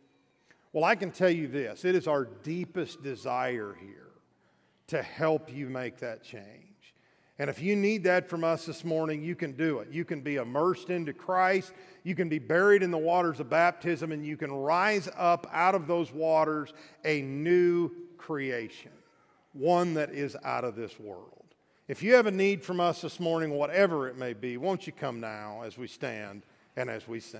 Well, 0.73 0.85
I 0.85 0.97
can 0.97 1.13
tell 1.13 1.31
you 1.31 1.47
this 1.47 1.85
it 1.85 1.95
is 1.95 2.09
our 2.09 2.25
deepest 2.25 3.03
desire 3.03 3.77
here 3.81 4.06
to 4.88 5.03
help 5.03 5.53
you 5.53 5.68
make 5.68 5.99
that 5.99 6.22
change. 6.22 6.94
And 7.38 7.51
if 7.51 7.61
you 7.61 7.77
need 7.77 8.05
that 8.05 8.31
from 8.31 8.44
us 8.44 8.64
this 8.64 8.83
morning, 8.83 9.22
you 9.22 9.35
can 9.35 9.53
do 9.53 9.81
it. 9.81 9.88
You 9.90 10.07
can 10.07 10.22
be 10.22 10.37
immersed 10.37 10.88
into 10.88 11.12
Christ. 11.12 11.72
You 12.03 12.14
can 12.14 12.31
be 12.31 12.38
buried 12.38 12.83
in 12.83 12.90
the 12.90 12.99
waters 12.99 13.40
of 13.40 13.51
baptism, 13.51 14.11
and 14.11 14.25
you 14.25 14.38
can 14.38 14.51
rise 14.51 15.09
up 15.16 15.46
out 15.53 15.75
of 15.75 15.87
those 15.87 16.12
waters 16.12 16.72
a 17.05 17.20
new 17.20 17.90
creation, 18.16 18.92
one 19.53 19.94
that 19.94 20.12
is 20.12 20.35
out 20.44 20.64
of 20.64 20.77
this 20.77 20.99
world. 20.99 21.44
If 21.88 22.03
you 22.03 22.14
have 22.14 22.27
a 22.27 22.31
need 22.31 22.64
from 22.64 22.81
us 22.81 23.03
this 23.03 23.20
morning, 23.20 23.51
whatever 23.51 24.09
it 24.09 24.16
may 24.16 24.33
be, 24.33 24.57
won't 24.57 24.87
you 24.87 24.92
come 24.92 25.20
now 25.20 25.62
as 25.62 25.77
we 25.77 25.87
stand 25.87 26.42
and 26.75 26.88
as 26.88 27.07
we 27.07 27.20
sing? 27.20 27.35